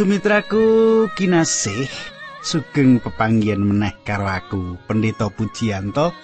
Sumitraku 0.00 0.64
kinasih 1.12 1.84
sugeng 2.40 3.04
pepanggihan 3.04 3.60
meneh 3.60 3.92
karo 4.00 4.32
aku 4.32 4.80
Pendeta 4.88 5.28
Pujianto 5.28 6.16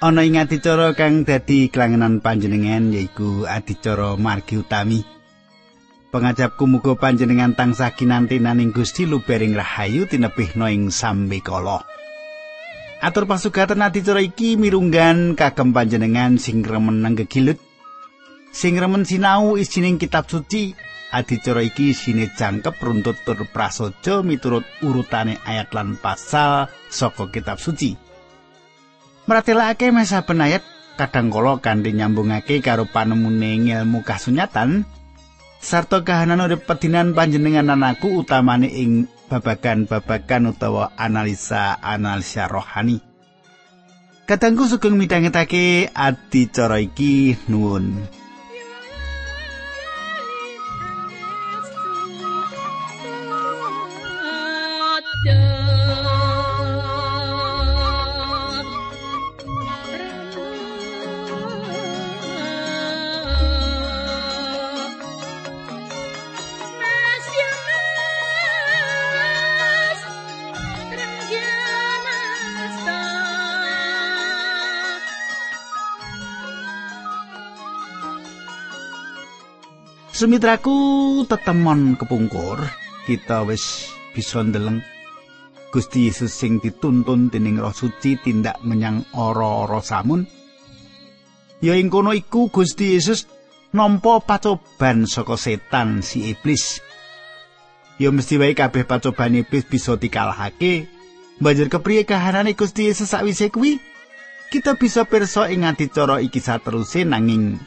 ana 0.00 0.24
ing 0.24 0.40
adicara 0.40 0.96
kang 0.96 1.28
dadi 1.28 1.68
kelangenan 1.68 2.24
panjenengan 2.24 2.88
yaiku 2.88 3.44
adicara 3.44 4.16
margi 4.16 4.64
utami. 4.64 5.04
Pengajapku 6.08 6.64
muga 6.64 6.96
panjenengan 6.96 7.52
tansah 7.52 7.92
kinantenan 7.92 8.56
ing 8.56 8.72
Gusti 8.72 9.04
lubering 9.04 9.52
rahayu 9.52 10.08
tinebih 10.08 10.56
no 10.56 10.64
ing 10.72 10.88
sambekala 10.88 11.84
atur 13.04 13.28
pasugatan 13.28 13.84
adicara 13.84 14.24
iki 14.24 14.56
mirunggan 14.56 15.36
kagem 15.36 15.76
panjenengan 15.76 16.40
sing 16.40 16.64
remen 16.64 17.04
nanggegilut 17.04 17.60
sing 18.48 18.80
remen 18.80 19.04
sinau 19.04 19.60
isining 19.60 20.00
kitab 20.00 20.24
suci 20.24 20.87
adicara 21.12 21.64
iki 21.64 21.96
sine 21.96 22.28
jangkep 22.32 22.76
runtut 22.80 23.16
tur 23.24 23.40
prasaja 23.48 24.20
miturut 24.20 24.64
urutane 24.84 25.40
ayat 25.44 25.72
lan 25.72 25.96
pasal 25.96 26.68
saka 26.92 27.28
kitab 27.32 27.56
suci. 27.60 27.96
Meratelake 29.28 29.92
mesa 29.92 30.24
penayat 30.24 30.64
kadang 30.96 31.28
kala 31.28 31.60
kanthi 31.60 31.92
nyambungake 31.94 32.64
karo 32.64 32.88
panemune 32.88 33.60
ilmu 33.60 34.00
kasunyatan 34.02 34.88
sarta 35.60 36.02
kahanan 36.02 36.42
urip 36.42 36.64
pedinan 36.64 37.12
panjenengan 37.12 37.74
anakku 37.74 38.08
utamane 38.24 38.70
ing 38.72 39.06
babagan-babagan 39.28 40.56
utawa 40.56 40.96
analisa-analisa 40.96 42.48
rohani. 42.48 43.04
Kadangku 44.28 44.68
sugeng 44.68 44.96
midhangetake 44.96 45.88
adicara 45.92 46.80
iki 46.80 47.36
nuwun. 47.48 48.04
Sumitraku 80.18 80.74
tetemon 81.30 81.94
kepungkur, 81.94 82.58
kita 83.06 83.46
wis 83.46 83.94
bisa 84.10 84.42
ndeleng 84.42 84.82
Gusti 85.70 86.10
Yesus 86.10 86.34
sing 86.34 86.58
dituntun 86.58 87.30
dening 87.30 87.62
Roh 87.62 87.70
Suci 87.70 88.18
tindak 88.18 88.58
menyang 88.66 89.06
ora-ora 89.14 89.78
samun. 89.78 90.26
Ya 91.62 91.78
ing 91.78 91.86
kono 91.86 92.10
iku 92.10 92.50
Gusti 92.50 92.98
Yesus 92.98 93.30
nampa 93.70 94.18
pacoban 94.18 95.06
saka 95.06 95.38
setan 95.38 96.02
si 96.02 96.34
iblis. 96.34 96.82
Ya 98.02 98.10
mesti 98.10 98.42
wae 98.42 98.58
kabeh 98.58 98.90
pacoban 98.90 99.38
iblis 99.38 99.70
bisa 99.70 99.94
dikalahake. 99.94 100.90
Banjur 101.38 101.70
kepriye 101.70 102.02
kahanane 102.02 102.58
Gusti 102.58 102.90
Yesus 102.90 103.14
sakwise 103.14 103.54
kuwi? 103.54 103.78
Kita 104.50 104.74
bisa 104.74 105.06
pirsa 105.06 105.46
ing 105.46 105.62
adicara 105.62 106.18
iki 106.18 106.42
sateruse 106.42 107.06
nanging 107.06 107.62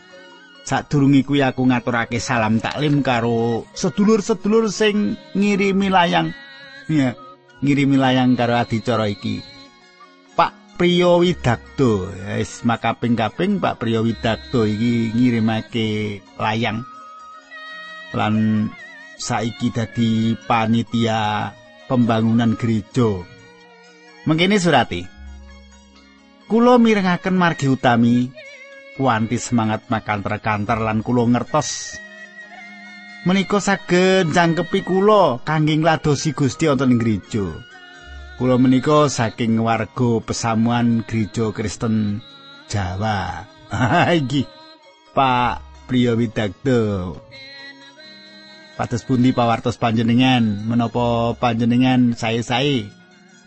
Sadurunge 0.62 1.26
kuwi 1.26 1.42
aku 1.42 1.66
ngaturake 1.66 2.22
salam 2.22 2.62
taklim 2.62 3.02
karo 3.02 3.66
sedulur-sedulur 3.74 4.70
sing 4.70 5.18
ngirimi 5.34 5.90
layang. 5.90 6.32
Ya, 6.86 7.18
ngirimi 7.66 7.98
layang 7.98 8.38
karo 8.38 8.56
adicara 8.62 9.10
iki. 9.10 9.42
Pak 10.38 10.78
Priyo 10.78 11.26
Widakdo, 11.26 12.10
wis 12.38 12.62
makaping-kaping 12.62 13.58
Pak 13.58 13.82
Priyo 13.82 14.06
Widakdo 14.06 14.70
iki 14.70 15.10
ngirimake 15.18 16.22
layang. 16.38 16.86
Lan 18.14 18.68
saiki 19.18 19.74
dadi 19.74 20.38
panitia 20.46 21.52
pembangunan 21.90 22.54
gereja. 22.54 23.26
Mengkene 24.30 24.62
surati. 24.62 25.02
Kulo 26.46 26.76
mirengaken 26.78 27.40
margi 27.40 27.72
utami 27.72 28.28
kuanti 29.02 29.42
semangat 29.42 29.90
makan 29.90 30.22
terkantar 30.22 30.78
lan 30.78 31.02
kula 31.02 31.26
ngertos. 31.26 31.98
Menika 33.26 33.58
saged 33.58 34.30
jangkepi 34.30 34.86
kula 34.86 35.42
kangge 35.42 35.74
ngladosi 35.74 36.38
Gusti 36.38 36.70
wonten 36.70 36.94
ing 36.94 37.02
gereja. 37.02 37.50
Kula 38.38 38.62
menika 38.62 39.10
saking 39.10 39.58
warga 39.58 40.22
pesamuan 40.22 41.02
gereja 41.10 41.50
Kristen 41.50 42.22
Jawa. 42.70 43.50
Iki. 44.22 44.46
Pak 45.12 45.60
Priyo 45.92 46.16
Widagdo 46.16 47.20
Pados 48.80 49.04
pundi 49.04 49.36
pawartos 49.36 49.76
panjenengan? 49.76 50.40
Menapa 50.64 51.36
panjenengan 51.36 52.16
sae-sae? 52.16 52.88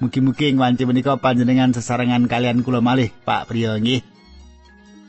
Mugi-mugi 0.02 0.52
ing 0.52 0.60
wanci 0.60 0.84
menika 0.84 1.16
panjenengan 1.16 1.72
sesarengan 1.72 2.28
kalian 2.28 2.60
kula 2.60 2.84
malih 2.84 3.08
Pak 3.24 3.48
Priyo 3.48 3.80
nggih 3.80 4.13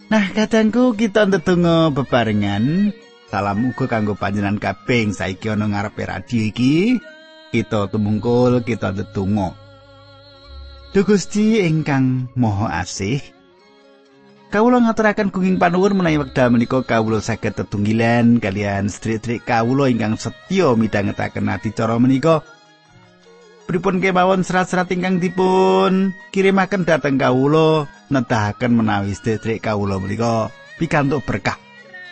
Nah, 0.05 0.29
kadangku 0.37 0.93
kita 0.93 1.25
ndedonga 1.25 1.89
bebarengan. 1.89 2.93
Salam 3.25 3.73
uga 3.73 3.89
kanggo 3.89 4.13
panjenengan 4.13 4.61
kabeh 4.61 5.09
saiki 5.09 5.49
ana 5.49 5.65
ngarepe 5.65 6.05
radio 6.05 6.45
iki. 6.45 7.01
Kita 7.49 7.89
tumungkul, 7.89 8.61
kita 8.61 8.93
ndedonga. 8.93 9.57
Duh 10.93 11.03
Gusti 11.03 11.57
ingkang 11.65 12.29
Maha 12.37 12.85
Asih. 12.85 13.17
Kawula 14.53 14.77
ngaturaken 14.77 15.33
kenging 15.33 15.57
panuwun 15.57 15.97
menawi 15.97 16.21
wekdal 16.21 16.53
menika 16.53 16.79
kawula 16.85 17.19
saged 17.19 17.57
tetunggilan 17.57 18.37
kalian 18.37 18.87
sedherek 18.87 19.41
kawula 19.43 19.89
ingkang 19.89 20.21
setya 20.21 20.77
midhangetaken 20.77 21.49
adicara 21.49 21.97
menika. 21.97 22.45
Pripun 23.65 23.97
kemawon 23.97 24.45
serat-serat 24.45 24.93
ingkang 24.93 25.17
dipun 25.17 26.13
kirimaken 26.29 26.85
dhateng 26.85 27.17
kawula 27.17 27.89
nedahaken 28.09 28.71
menawi 28.77 29.13
sedherek 29.17 29.65
kawula 29.65 29.97
menika 29.97 30.53
pikantuk 30.77 31.25
berkah 31.25 31.57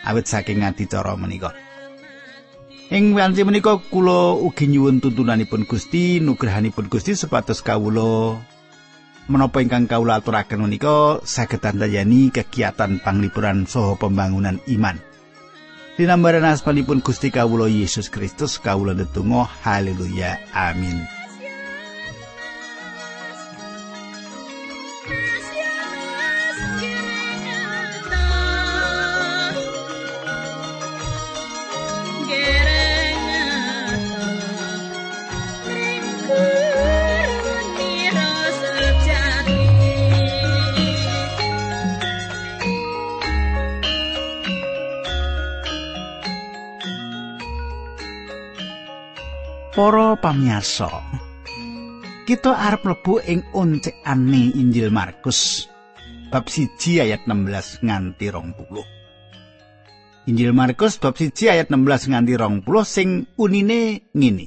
awit 0.04 0.28
saking 0.28 0.62
adicara 0.62 1.16
menika. 1.16 1.54
Ing 2.92 3.16
wanci 3.16 3.42
menika 3.42 3.80
kula 3.80 4.36
ugi 4.36 4.68
nyuwun 4.68 5.00
tuntunanipun 5.00 5.64
Gusti, 5.64 6.20
nugrahanipun 6.20 6.92
Gusti 6.92 7.16
supados 7.16 7.64
kawula 7.64 8.36
menapa 9.24 9.64
ingkang 9.64 9.88
kawula 9.88 10.20
aturaken 10.20 10.68
menika 10.68 11.24
saged 11.24 11.64
tandayani 11.64 12.28
kegiatan 12.28 13.00
panglipuran 13.00 13.64
saha 13.64 13.96
pembangunan 13.96 14.60
iman. 14.68 15.00
Dinambaran 15.96 16.44
asmanipun 16.44 17.00
Gusti 17.00 17.32
kawula 17.32 17.72
Yesus 17.72 18.12
Kristus 18.12 18.60
kawula 18.60 18.92
ndedonga 18.92 19.48
haleluya 19.64 20.36
amin. 20.52 21.23
Para 49.74 50.14
pamiyarsa. 50.14 50.86
Kita 52.22 52.54
arep 52.54 52.86
mlebu 52.86 53.18
ing 53.26 53.42
oncekane 53.50 54.54
Injil 54.54 54.94
Markus 54.94 55.66
bab 56.30 56.46
1 56.46 56.78
ayat 57.02 57.26
16 57.26 57.82
nganti 57.82 58.30
20. 58.30 60.30
Injil 60.30 60.54
Markus 60.54 61.02
bab 61.02 61.18
1 61.18 61.50
ayat 61.50 61.74
16 61.74 62.06
nganti 62.06 62.38
20 62.38 62.62
sing 62.86 63.26
unine 63.34 64.06
ngene. 64.14 64.46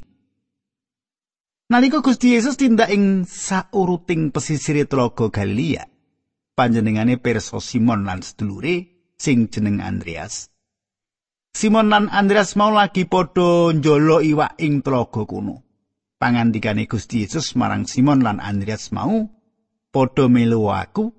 Nalika 1.76 2.00
Gusti 2.00 2.32
Yesus 2.32 2.56
tindak 2.56 2.88
ing 2.88 3.28
sauruting 3.28 4.32
pesisir 4.32 4.80
Tlaga 4.88 5.28
Galilea, 5.28 5.92
panjenengane 6.56 7.20
pirsa 7.20 7.60
Simon 7.60 8.08
lan 8.08 8.24
sedulure 8.24 9.12
sing 9.20 9.52
jeneng 9.52 9.84
Andreas. 9.84 10.56
Simon 11.58 11.90
lan 11.90 12.06
Andreas 12.14 12.54
mau 12.54 12.70
lagi 12.70 13.10
padha 13.10 13.74
njolo 13.74 14.22
iwak 14.22 14.62
ing 14.62 14.86
tlaga 14.86 15.26
kuno. 15.26 15.66
Pangandikane 16.22 16.86
Gusti 16.86 17.26
Yesus 17.26 17.58
marang 17.58 17.90
Simon 17.90 18.22
lan 18.22 18.38
Andreas 18.38 18.94
mau, 18.94 19.26
"Padha 19.90 20.30
melu 20.30 20.70
aku, 20.70 21.10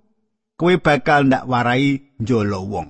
kowe 0.54 0.74
bakal 0.78 1.26
ndak 1.26 1.42
warai 1.50 2.14
njolo 2.22 2.62
wong." 2.70 2.86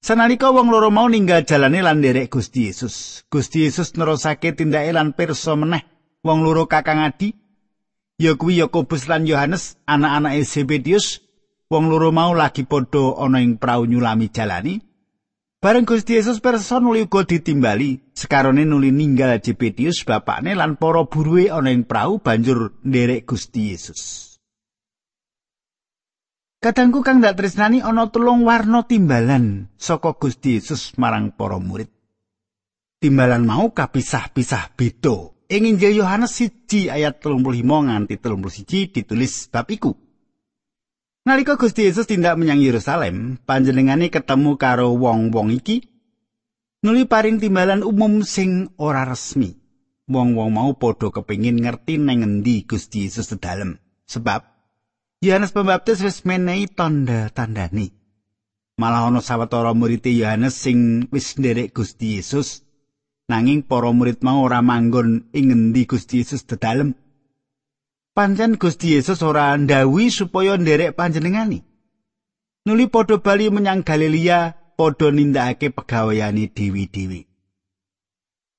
Sanalika 0.00 0.48
wong 0.48 0.72
loro 0.72 0.88
mau 0.88 1.12
ninggal 1.12 1.44
jalane 1.44 1.84
lan 1.84 2.00
nderek 2.00 2.32
Gusti 2.32 2.72
Yesus. 2.72 3.28
Gusti 3.28 3.68
Yesus 3.68 3.92
nerusake 3.92 4.56
tindake 4.56 4.96
lan 4.96 5.12
pirsa 5.12 5.60
meneh 5.60 5.84
wong 6.24 6.40
loro 6.40 6.64
kakang 6.64 7.04
adi 7.04 7.36
ya 8.16 8.32
kuwi 8.32 8.64
Yakobus 8.64 9.12
lan 9.12 9.28
Yohanes 9.28 9.76
anak-anake 9.84 10.40
Zebedius 10.48 11.20
wong 11.68 11.92
loro 11.92 12.16
mau 12.16 12.32
lagi 12.32 12.64
padha 12.64 13.12
ana 13.20 13.44
ing 13.44 13.60
prau 13.60 13.84
nyulami 13.84 14.32
jalani 14.32 14.87
Bareng 15.58 15.82
Gusti 15.82 16.14
Yesus 16.14 16.38
pirsa 16.38 16.78
nuli 16.78 17.02
uga 17.02 17.26
ditimbali 17.26 18.14
sekarone 18.14 18.62
nuli 18.62 18.94
ninggal 18.94 19.42
Zebedius 19.42 20.06
bapakne 20.06 20.54
lan 20.54 20.78
para 20.78 21.02
buruhe 21.02 21.50
ana 21.50 21.74
ing 21.74 21.82
prau 21.82 22.22
banjur 22.22 22.78
nderek 22.86 23.26
Gusti 23.26 23.74
Yesus 23.74 24.38
Kadangku 26.62 27.02
kang 27.02 27.18
dak 27.18 27.34
tresnani 27.34 27.82
ana 27.82 28.06
tulung 28.06 28.46
warna 28.46 28.86
timbalan 28.86 29.66
saka 29.74 30.14
Gusti 30.14 30.62
Yesus 30.62 30.94
marang 30.94 31.34
para 31.34 31.58
murid. 31.58 31.90
Timbalan 33.02 33.42
mau 33.42 33.74
kapisah-pisah 33.74 34.78
beda. 34.78 35.34
Ing 35.50 35.70
Injil 35.70 36.02
Yohanes 36.02 36.38
1 36.38 36.86
ayat 36.86 37.18
35 37.22 37.62
nganti 37.62 38.14
31 38.14 38.94
ditulis 38.94 39.50
bab 39.50 39.70
iku. 39.70 39.94
Nalika 41.28 41.60
Gusti 41.60 41.84
Yesus 41.84 42.08
tindak 42.08 42.40
menyang 42.40 42.56
Yerusalem, 42.56 43.36
panjenengane 43.44 44.08
ketemu 44.08 44.56
karo 44.56 44.96
wong-wong 44.96 45.52
iki 45.52 45.84
nuli 46.80 47.04
paring 47.04 47.36
timbalan 47.36 47.84
umum 47.84 48.24
sing 48.24 48.72
ora 48.80 49.04
resmi. 49.04 49.52
Wong-wong 50.08 50.48
mau 50.48 50.72
padha 50.80 51.12
kepingin 51.12 51.60
ngerti 51.60 52.00
neng 52.00 52.24
endi 52.24 52.64
Gusti 52.64 53.04
Yesus 53.04 53.28
sedalem. 53.28 53.76
Sebab 54.08 54.40
Yohanes 55.20 55.52
Pembaptis 55.52 56.00
wis 56.00 56.24
menehi 56.24 56.64
tanda-tandane. 56.64 57.92
Malah 58.80 59.12
ana 59.12 59.20
sawetara 59.20 59.76
murid 59.76 60.08
Yohanes 60.08 60.56
sing 60.56 61.12
wis 61.12 61.36
nderek 61.36 61.76
Gusti 61.76 62.16
Yesus 62.16 62.64
nanging 63.28 63.68
para 63.68 63.92
murid 63.92 64.24
mau 64.24 64.48
ora 64.48 64.64
manggon 64.64 65.28
ing 65.36 65.52
ngendi 65.52 65.84
Gusti 65.84 66.24
Yesus 66.24 66.48
dedalem. 66.48 66.96
Pancen 68.18 68.58
Gusti 68.58 68.98
Yesus 68.98 69.22
ora 69.22 69.54
ndawi 69.54 70.10
supaya 70.10 70.58
nderek 70.58 70.98
panjenengani. 70.98 71.62
Nuli 72.66 72.90
padha 72.90 73.22
bali 73.22 73.46
menyang 73.46 73.86
Galilea 73.86 74.58
padha 74.74 75.14
nindakake 75.14 75.70
pegaweyane 75.70 76.50
dewi-dewi. 76.50 77.30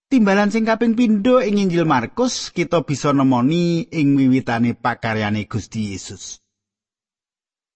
Timbalan 0.07 0.55
sing 0.55 0.63
kaping 0.63 0.95
pindho 0.95 1.43
ing 1.43 1.59
Injil 1.59 1.83
Markus 1.83 2.55
kita 2.55 2.87
bisa 2.87 3.11
nemoni 3.11 3.83
ing 3.91 4.15
wiwitane 4.15 4.79
pakaryane 4.79 5.43
Gusti 5.43 5.91
Yesus. 5.91 6.39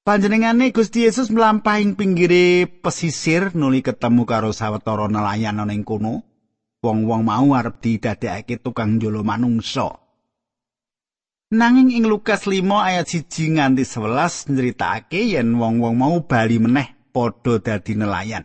Panjenengane 0.07 0.71
Gusti 0.71 1.03
Yesus 1.03 1.35
mlampahing 1.35 1.99
pinggire 1.99 2.63
pesisir 2.63 3.51
nuli 3.59 3.83
ketemu 3.83 4.23
karo 4.23 4.55
sawetara 4.55 5.11
nelayan 5.11 5.59
ana 5.59 5.75
ing 5.75 5.83
kono. 5.83 6.23
Wong-wong 6.79 7.27
mau 7.27 7.51
arep 7.51 7.83
didadekake 7.83 8.63
tukang 8.63 8.95
njolo 8.95 9.19
manungsa. 9.27 10.02
Nanging 11.53 11.93
ing 11.93 12.09
Lukas 12.09 12.49
5 12.49 12.65
ayat 12.65 13.05
1 13.05 13.29
nganti 13.29 13.85
11 13.85 14.57
nyritakake 14.57 15.37
yen 15.37 15.53
wong-wong 15.53 15.93
mau 15.93 16.17
bali 16.25 16.57
meneh 16.57 16.97
padha 17.13 17.61
dadi 17.61 17.93
nelayan. 17.93 18.41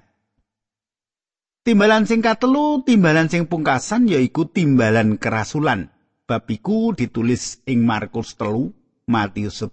Timbalan 1.65 2.05
sing 2.05 2.21
katelu, 2.21 2.85
timbalan 2.85 3.33
sing 3.33 3.49
pungkasan 3.49 4.13
yaiku 4.13 4.53
timbalan 4.53 5.17
kerasulan. 5.17 5.89
Bab 6.29 6.45
iku 6.53 6.93
ditulis 6.93 7.65
ing 7.65 7.89
Markus 7.89 8.37
3, 8.37 9.09
Matius 9.09 9.65
10 9.65 9.73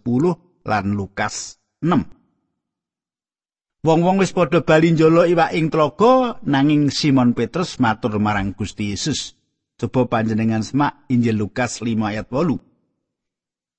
lan 0.63 0.95
Lukas 0.95 1.59
6. 1.83 3.83
Wong-wong 3.83 4.23
wis 4.23 4.31
padha 4.31 4.63
bali 4.63 4.95
njolo 4.95 5.27
iwak 5.27 5.51
ing 5.59 5.67
tlaga 5.67 6.39
nanging 6.47 6.87
Simon 6.87 7.35
Petrus 7.35 7.83
matur 7.83 8.15
marang 8.15 8.55
Gusti 8.55 8.95
Yesus. 8.95 9.35
Coba 9.75 10.07
panjenengan 10.07 10.63
semak 10.63 11.03
Injil 11.11 11.35
Lukas 11.35 11.83
5 11.83 11.99
ayat 11.99 12.31
8. 12.31 12.74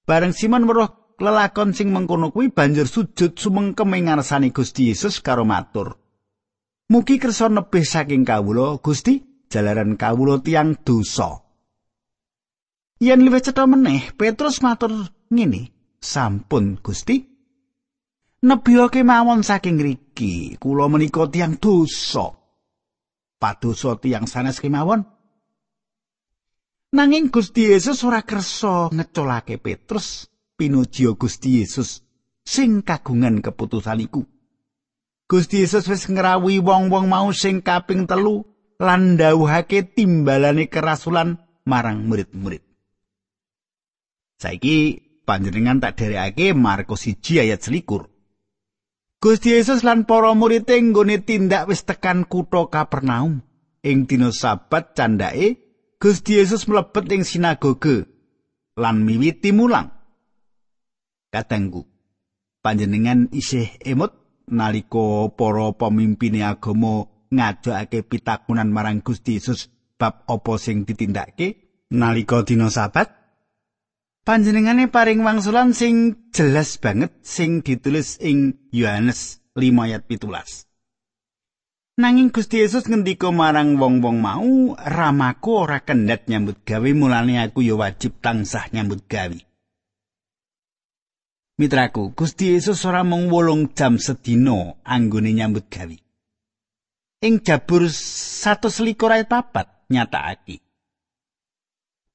Bareng 0.06 0.30
Simon 0.30 0.70
weruh 0.70 1.18
lelakon 1.18 1.74
sing 1.74 1.90
mengkono 1.90 2.30
kuwi 2.30 2.54
banjur 2.54 2.86
sujud 2.86 3.34
sumengkem 3.34 3.90
ing 3.98 4.06
ngarsane 4.06 4.54
Gusti 4.54 4.94
Yesus 4.94 5.18
karo 5.18 5.42
matur. 5.42 5.98
Mugi 6.86 7.18
kersa 7.18 7.50
nebih 7.50 7.82
saking 7.82 8.22
kawula 8.22 8.78
Gusti 8.78 9.18
jalaran 9.50 9.98
kawula 9.98 10.38
tiang 10.38 10.78
dosa. 10.78 11.42
Yen 13.02 13.26
luwih 13.26 13.42
cetha 13.42 13.66
meneh 13.66 14.14
Petrus 14.14 14.62
matur 14.62 15.10
ngene, 15.26 15.74
"Sampun 15.98 16.78
Gusti, 16.78 17.18
nebiyake 18.46 19.02
mawon 19.02 19.42
saking 19.42 19.82
riki 19.82 20.54
kula 20.62 20.86
menika 20.86 21.26
tiang 21.26 21.58
dosa 21.58 22.30
padosa 23.42 23.98
tiang 23.98 24.30
sanes 24.30 24.62
kemawon 24.62 25.02
nanging 26.94 27.32
Gusti 27.32 27.72
Yesus 27.72 28.04
ora 28.06 28.22
kersa 28.22 28.92
ngeculake 28.92 29.58
Petrus 29.58 30.30
pinuji 30.54 31.10
Gusti 31.18 31.62
Yesus 31.62 32.06
sing 32.46 32.86
kagungan 32.86 33.42
keputusan 33.42 34.02
iku. 34.06 34.22
Gusti 35.26 35.66
Yesus 35.66 35.90
wis 35.90 36.06
ngrawuhi 36.06 36.62
wong-wong 36.62 37.10
mau 37.10 37.34
sing 37.34 37.58
kaping 37.58 38.06
telu 38.06 38.46
lan 38.78 39.18
ndawuhake 39.18 39.90
timbalane 39.98 40.70
kerasulan 40.70 41.42
marang 41.66 42.06
murid-murid. 42.06 42.62
Saiki 44.38 45.02
panjenengan 45.26 45.82
tak 45.82 45.98
derekake 45.98 46.54
Markus 46.54 47.10
1 47.10 47.42
ayat 47.42 47.58
selikur. 47.58 48.06
Gusti 49.18 49.58
Yesus 49.58 49.82
lan 49.82 50.06
para 50.06 50.30
murid 50.36 50.70
nggone 50.70 51.26
tindak 51.26 51.66
wis 51.66 51.82
tekan 51.82 52.22
kutha 52.28 52.70
Kapernaum. 52.70 53.42
Ing 53.86 54.06
dina 54.06 54.30
Sabat 54.34 54.98
candhake, 54.98 55.65
Gusti 55.96 56.36
Yesus 56.36 56.68
mlebet 56.68 57.08
ing 57.12 57.22
sinagoge 57.24 58.04
lan 58.76 59.04
miwiti 59.06 59.50
mulang. 59.56 59.92
Katenggu, 61.32 61.88
panjenengan 62.60 63.32
isih 63.32 63.72
emut 63.80 64.12
nalika 64.46 65.32
para 65.32 65.72
pemimpin 65.74 66.44
agama 66.44 67.08
ngajakake 67.32 68.04
pitakunan 68.04 68.68
marang 68.68 69.00
Gusti 69.00 69.40
Yesus 69.40 69.72
bab 69.96 70.28
apa 70.28 70.52
sing 70.60 70.84
ditindakake 70.84 71.64
nalika 71.90 72.44
dina 72.44 72.68
Sabat? 72.68 73.16
panjenengane 74.26 74.90
paring 74.90 75.22
wangsulan 75.22 75.70
sing 75.70 76.18
jelas 76.34 76.82
banget 76.82 77.14
sing 77.22 77.62
ditulis 77.62 78.18
ing 78.18 78.58
Yohanes 78.74 79.38
5 79.54 79.86
ayat 79.86 80.02
17. 80.10 80.65
Nanging 81.96 82.28
Gusti 82.28 82.60
Yesus 82.60 82.92
ngendika 82.92 83.32
marang 83.32 83.80
wong-wong 83.80 84.20
mau, 84.20 84.76
"Ramaku 84.76 85.48
ora 85.64 85.80
kendhat 85.80 86.28
nyambut 86.28 86.60
gawe, 86.60 86.90
mulane 86.92 87.40
aku 87.40 87.64
ya 87.64 87.72
wajib 87.72 88.20
tansah 88.20 88.68
nyambut 88.68 89.08
gawe." 89.08 89.40
Mitraku, 91.56 92.12
Gusti 92.12 92.52
Yesus 92.52 92.84
ora 92.84 93.00
mung 93.00 93.32
wolung 93.32 93.72
jam 93.72 93.96
sedina 93.96 94.76
anggone 94.84 95.32
nyambut 95.32 95.72
gawe. 95.72 95.96
Ing 97.24 97.40
Jabur 97.40 97.88
121 97.88 98.92
ayat 99.16 99.32
4 99.32 99.88
nyatakake. 99.88 100.60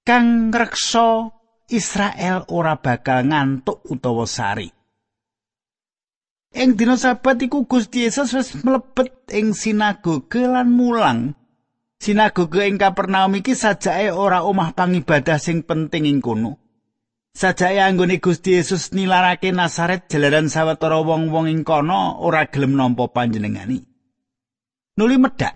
Kang 0.05 0.53
reksa 0.53 1.33
Israel 1.73 2.45
ora 2.53 2.77
bakal 2.77 3.25
ngantuk 3.25 3.81
utawa 3.89 4.29
sari. 4.29 4.80
Ing 6.51 6.75
dina 6.75 6.99
sabat 6.99 7.39
iku 7.39 7.63
Gusti 7.63 8.03
Yesus 8.03 8.35
wis 8.35 8.59
mlebet 8.59 9.31
ing 9.31 9.55
sinagoge 9.55 10.43
lan 10.43 10.67
mulang. 10.67 11.31
Sinagoge 11.95 12.67
ing 12.67 12.75
Kapernaum 12.75 13.39
iki 13.39 13.55
sajake 13.55 14.11
ora 14.11 14.43
omah 14.43 14.75
pangibadah 14.75 15.39
sing 15.39 15.63
penting 15.63 16.03
ing 16.03 16.19
kono. 16.19 16.59
Sajake 17.31 17.79
anggone 17.79 18.19
Gusti 18.19 18.59
Yesus 18.59 18.91
nilarake 18.91 19.55
Nasaret 19.55 20.11
jalaran 20.11 20.51
sawetara 20.51 20.99
wong-wong 20.99 21.47
ing 21.47 21.63
kono 21.63 22.19
ora 22.19 22.43
gelem 22.51 22.75
nampa 22.75 23.07
panjenengani. 23.07 23.79
Nuli 24.99 25.15
medhak 25.15 25.55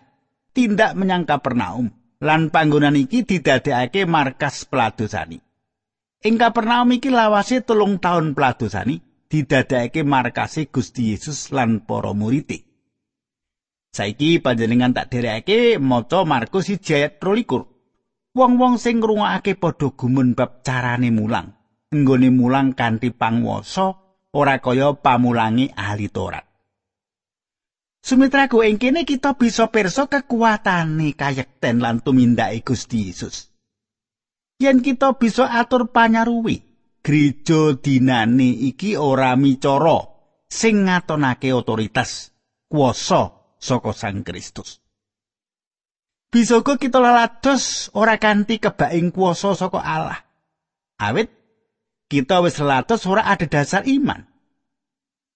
tindak 0.56 0.96
menyang 0.96 1.28
Kapernaum 1.28 1.92
lan 2.24 2.56
panggonan 2.56 2.96
iki 2.96 3.28
didadekake 3.28 4.08
markas 4.08 4.64
peladosani. 4.64 5.44
Ing 6.24 6.40
Kapernaum 6.40 6.96
iki 6.96 7.12
lawase 7.12 7.60
telung 7.68 8.00
taun 8.00 8.32
pladosani 8.32 9.04
didadekake 9.36 10.08
markase 10.08 10.72
Gusti 10.72 11.12
Yesus 11.12 11.52
lan 11.52 11.84
para 11.84 12.16
murid. 12.16 12.64
Saiki 13.92 14.40
panjenengan 14.40 14.96
tak 14.96 15.12
derekake 15.12 15.76
maca 15.80 16.24
Markus 16.24 16.72
1 16.72 16.80
ayat 16.96 17.14
23. 17.20 18.36
Wong-wong 18.36 18.76
sing 18.80 19.00
ngrungokake 19.00 19.60
padha 19.60 19.92
gumun 19.92 20.36
bab 20.36 20.64
carane 20.64 21.12
mulang. 21.12 21.56
Enggone 21.92 22.32
mulang 22.32 22.76
kanthi 22.76 23.12
pangwasa 23.12 23.96
ora 24.36 24.60
kaya 24.60 24.96
pamulangi 25.00 25.72
ahli 25.72 26.12
Taurat. 26.12 26.44
Sumitraku 28.04 28.64
ing 28.68 28.80
kene 28.80 29.08
kita 29.08 29.40
bisa 29.40 29.72
pirsa 29.72 30.08
kekuatane 30.12 31.16
kayekten 31.16 31.80
lan 31.80 32.04
tumindake 32.04 32.64
Gusti 32.64 33.10
Yesus. 33.12 33.56
yen 34.60 34.80
kita 34.80 35.20
bisa 35.20 35.52
atur 35.52 35.92
panyaruwi 35.92 36.64
gereja 37.06 37.78
dinane 37.78 38.50
iki 38.50 38.98
ora 38.98 39.38
micara 39.38 40.10
sing 40.50 40.90
ngatonake 40.90 41.54
otoritas 41.54 42.34
kuasa 42.66 43.54
saka 43.62 43.94
Sang 43.94 44.26
Kristus. 44.26 44.82
Bisa 46.34 46.58
uga 46.60 46.82
kita 46.82 46.98
lalados 46.98 47.94
ora 47.94 48.18
kanthi 48.18 48.58
kebaing 48.58 49.14
kuasa 49.14 49.54
saka 49.54 49.80
Allah. 49.86 50.20
Awit 50.98 51.30
kita 52.10 52.42
wis 52.42 52.58
lalados 52.58 53.06
ora 53.06 53.30
ada 53.30 53.46
dasar 53.46 53.86
iman. 53.86 54.26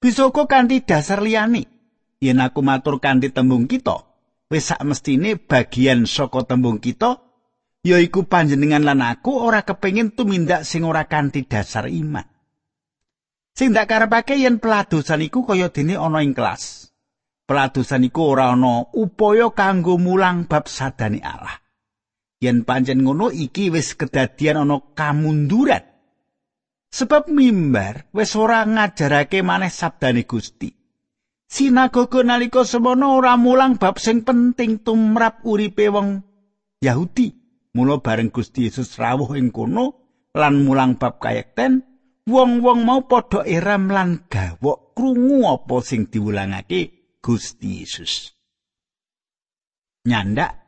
Bisa 0.02 0.26
uga 0.26 0.50
kanthi 0.50 0.82
dasar 0.82 1.22
liyane. 1.22 1.70
Yen 2.20 2.42
aku 2.44 2.60
matur 2.60 3.00
kanthi 3.00 3.32
tembung 3.32 3.64
kita, 3.64 4.04
wis 4.52 4.68
sak 4.68 4.84
mestine 4.84 5.40
bagian 5.40 6.04
saka 6.04 6.44
tembung 6.44 6.84
kita 6.84 7.29
yaiku 7.84 8.28
panjenengan 8.28 8.84
lan 8.84 9.00
aku 9.04 9.40
ora 9.40 9.64
kepengin 9.64 10.12
tumindak 10.12 10.68
sing 10.68 10.84
ora 10.84 11.08
kanthi 11.08 11.48
dasar 11.48 11.88
iman. 11.88 12.28
Sing 13.56 13.76
dak 13.76 13.92
karepake 13.92 14.40
yen 14.40 14.64
peladosan 14.64 15.20
iku 15.20 15.44
kaya 15.44 15.68
dene 15.68 16.00
ana 16.00 16.24
ing 16.24 16.32
kelas. 16.32 16.96
Peladosan 17.44 18.08
iku 18.08 18.36
ora 18.36 18.56
ana 18.56 18.88
upaya 18.96 19.52
kanggo 19.52 20.00
mulang 20.00 20.48
bab 20.48 20.72
sadane 20.72 21.20
Allah. 21.20 21.60
Yen 22.40 22.64
pancen 22.64 23.04
ngono 23.04 23.36
iki 23.36 23.68
wis 23.68 24.00
kedadian 24.00 24.64
ana 24.64 24.80
kamunduran. 24.96 25.84
Sebab 26.90 27.30
mimbar 27.30 28.08
wis 28.16 28.34
ora 28.40 28.64
ngajarake 28.64 29.44
maneh 29.44 29.70
sabdane 29.70 30.24
Gusti. 30.24 30.72
Sinagoga 31.50 32.22
nalika 32.22 32.62
semono 32.62 33.18
ora 33.18 33.34
mulang 33.34 33.76
bab 33.82 33.98
sing 33.98 34.22
penting 34.22 34.86
tumrap 34.86 35.42
uripe 35.44 35.90
wong 35.90 36.22
Yahudi. 36.80 37.38
Mula 37.78 38.02
bareng 38.02 38.34
Gusti 38.34 38.66
Yesus 38.66 38.98
rawuh 38.98 39.38
ing 39.38 39.54
kono 39.54 39.94
lan 40.34 40.66
mulang 40.66 40.98
bab 40.98 41.22
kayekten, 41.22 41.86
wong-wong 42.26 42.86
mau 42.86 43.06
padha 43.06 43.46
eram 43.46 43.90
lan 43.90 44.26
gawok 44.26 44.98
krungu 44.98 45.46
apa 45.46 45.78
sing 45.86 46.10
diwulangake 46.10 47.16
Gusti 47.22 47.86
Yesus. 47.86 48.34
Nyandak 50.10 50.60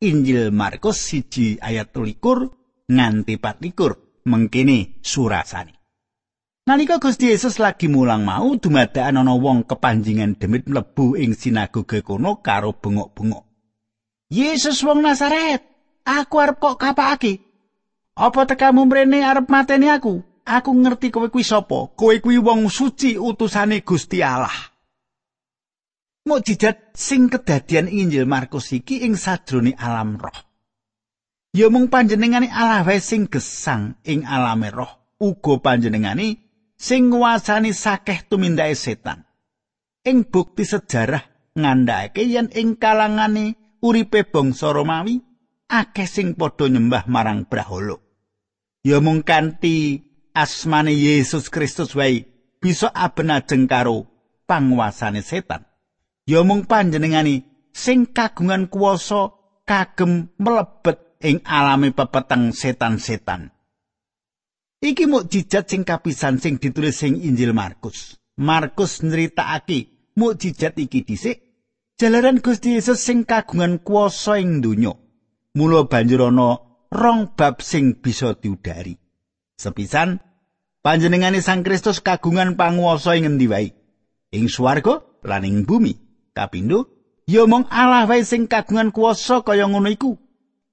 Injil 0.00 0.54
Markus 0.54 1.02
siji 1.02 1.58
ayat 1.58 1.90
23 1.90 2.88
nganti 2.88 3.34
24 3.36 4.30
mengkini 4.30 5.02
surasane. 5.04 5.74
Nalika 6.68 7.00
Gusti 7.00 7.32
Yesus 7.32 7.56
lagi 7.56 7.88
mulang 7.88 8.28
mau 8.28 8.52
dumadakan 8.56 9.24
ana 9.24 9.32
wong 9.32 9.64
kepanjingan 9.64 10.36
demit 10.36 10.68
mlebu 10.68 11.16
ing 11.16 11.32
sinagoge 11.32 12.04
kono 12.04 12.44
karo 12.44 12.76
bengok-bengok. 12.76 13.44
Yesus 14.28 14.84
wong 14.84 15.00
Nazaret, 15.00 15.64
aku 16.08 16.40
arep 16.40 16.56
kok 16.56 16.80
kapake? 16.80 17.44
Apa 18.16 18.48
tekamu 18.48 18.88
mrene 18.88 19.20
arep 19.20 19.44
mateni 19.52 19.92
aku? 19.92 20.24
aku 20.48 20.72
ngerti 20.72 21.12
kowe 21.12 21.28
kuwi 21.28 21.44
sapa. 21.44 21.92
Kowe 21.92 22.16
kuwi 22.24 22.40
wong 22.40 22.72
suci 22.72 23.20
utusane 23.20 23.84
Gusti 23.84 24.24
Allah. 24.24 24.72
Mukjizat 26.24 26.96
sing 26.96 27.28
kedadian 27.28 27.88
Injil 27.88 28.24
Markus 28.24 28.72
iki 28.72 29.04
ing 29.04 29.16
sadrone 29.16 29.76
alam 29.76 30.16
roh. 30.16 30.36
Ya 31.56 31.72
mung 31.72 31.88
panjenengane 31.88 32.52
Allah 32.52 32.84
wae 32.84 33.00
sing 33.00 33.28
gesang 33.28 33.96
ing 34.04 34.24
alame 34.28 34.68
roh. 34.72 35.16
Uga 35.20 35.60
panjenengane 35.60 36.40
sing 36.76 37.08
nguasani 37.08 37.72
sakeh 37.72 38.28
tumindake 38.28 38.76
setan. 38.76 39.24
Ing 40.04 40.28
bukti 40.28 40.68
sejarah 40.68 41.24
ngandhake 41.56 42.28
yen 42.28 42.52
ing 42.52 42.76
kalangane 42.76 43.56
uripe 43.80 44.28
bangsa 44.28 44.68
Romawi 44.68 45.27
akeh 45.68 46.08
sing 46.08 46.34
padha 46.34 46.66
nyembah 46.66 47.04
marang 47.06 47.44
Brahala. 47.44 48.00
Ya 48.82 48.98
mung 49.04 49.20
kanthi 49.20 50.08
asmane 50.32 50.96
Yesus 50.96 51.52
Kristus 51.52 51.92
wae 51.92 52.24
bisa 52.58 52.88
abenajeng 52.88 53.68
karo 53.68 54.08
panguasane 54.48 55.20
setan. 55.20 55.68
Ya 56.24 56.40
mung 56.42 56.64
panjenengani 56.64 57.44
sing 57.76 58.08
kagungan 58.08 58.72
kuasa 58.72 59.36
kagem 59.68 60.32
mlebet 60.40 61.20
ing 61.20 61.44
alami 61.44 61.92
pepeteng 61.92 62.56
setan-setan. 62.56 63.52
Iki 64.78 65.10
mukjizat 65.10 65.66
sing 65.66 65.82
kapisan 65.82 66.38
sing 66.38 66.56
ditulis 66.62 67.02
sing 67.02 67.18
Injil 67.18 67.50
Markus. 67.50 68.16
Markus 68.38 69.02
nritakake 69.02 70.12
mukjizat 70.14 70.78
iki 70.78 71.02
dhisik 71.02 71.36
jalaran 71.98 72.38
Gusti 72.38 72.78
Yesus 72.78 73.02
sing 73.02 73.26
kagungan 73.26 73.82
kuasa 73.82 74.38
ing 74.38 74.62
donya. 74.62 75.07
Mula 75.58 75.90
banjur 75.90 76.30
ana 76.30 76.62
rong 76.94 77.34
bab 77.34 77.58
sing 77.66 77.98
bisa 77.98 78.38
diudari. 78.38 78.94
Sepisan 79.58 80.22
panjenengane 80.86 81.42
Sang 81.42 81.66
Kristus 81.66 81.98
kagungan 81.98 82.54
panguwasa 82.54 83.18
ing 83.18 83.34
endi 83.34 83.50
wae? 83.50 83.74
Ing 84.30 84.46
swarga 84.46 85.02
lan 85.26 85.42
ing 85.42 85.66
bumi. 85.66 85.98
Kapindo 86.30 86.86
ya 87.26 87.42
mung 87.50 87.66
Allah 87.74 88.06
wae 88.06 88.22
sing 88.22 88.46
kagungan 88.46 88.94
kuwasa 88.94 89.42
kaya 89.42 89.66
ngono 89.66 89.90
iku. 89.90 90.14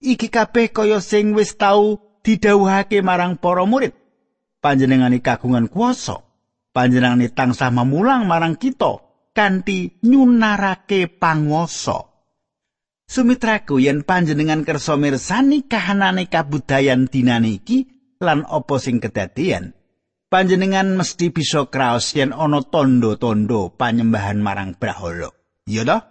Iki 0.05 0.29
kabeh 0.29 0.69
kaya 0.69 1.01
sing 1.01 1.33
wis 1.33 1.57
tau 1.57 1.97
didhawuhake 2.21 3.01
marang 3.01 3.41
para 3.41 3.65
murid. 3.65 3.97
Panjenengane 4.61 5.17
kagungan 5.17 5.65
kuwasa. 5.65 6.21
Panjenengane 6.77 7.33
tansah 7.33 7.73
mamulang 7.73 8.29
marang 8.29 8.53
kita 8.53 9.01
kanthi 9.33 9.97
nyunarake 10.05 11.09
panguwasa 11.09 12.14
Sumitraku 13.05 13.77
yen 13.79 14.01
panjenengan 14.01 14.65
kersa 14.65 14.97
mirsani 14.97 15.65
kahanane 15.65 16.25
kabudayan 16.25 17.05
dinane 17.05 17.61
iki 17.61 17.85
lan 18.17 18.43
apa 18.49 18.75
sing 18.81 18.97
kedadian 18.97 19.77
panjenengan 20.35 20.99
mesti 20.99 21.31
bisa 21.31 21.69
kraos 21.71 22.11
yen 22.11 22.35
ana 22.35 22.59
tondo-tondo 22.59 23.71
panyembahan 23.79 24.43
marang 24.43 24.75
Brahala. 24.75 25.31
Iya 25.63 25.87
toh? 25.87 26.01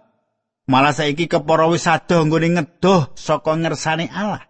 Malah 0.65 0.97
saiki 0.97 1.29
kepara 1.29 1.69
wis 1.69 1.85
adoh 1.85 2.25
nggone 2.25 2.57
ngedoh 2.57 3.13
saka 3.13 3.53
ngersane 3.53 4.09
Allah. 4.09 4.49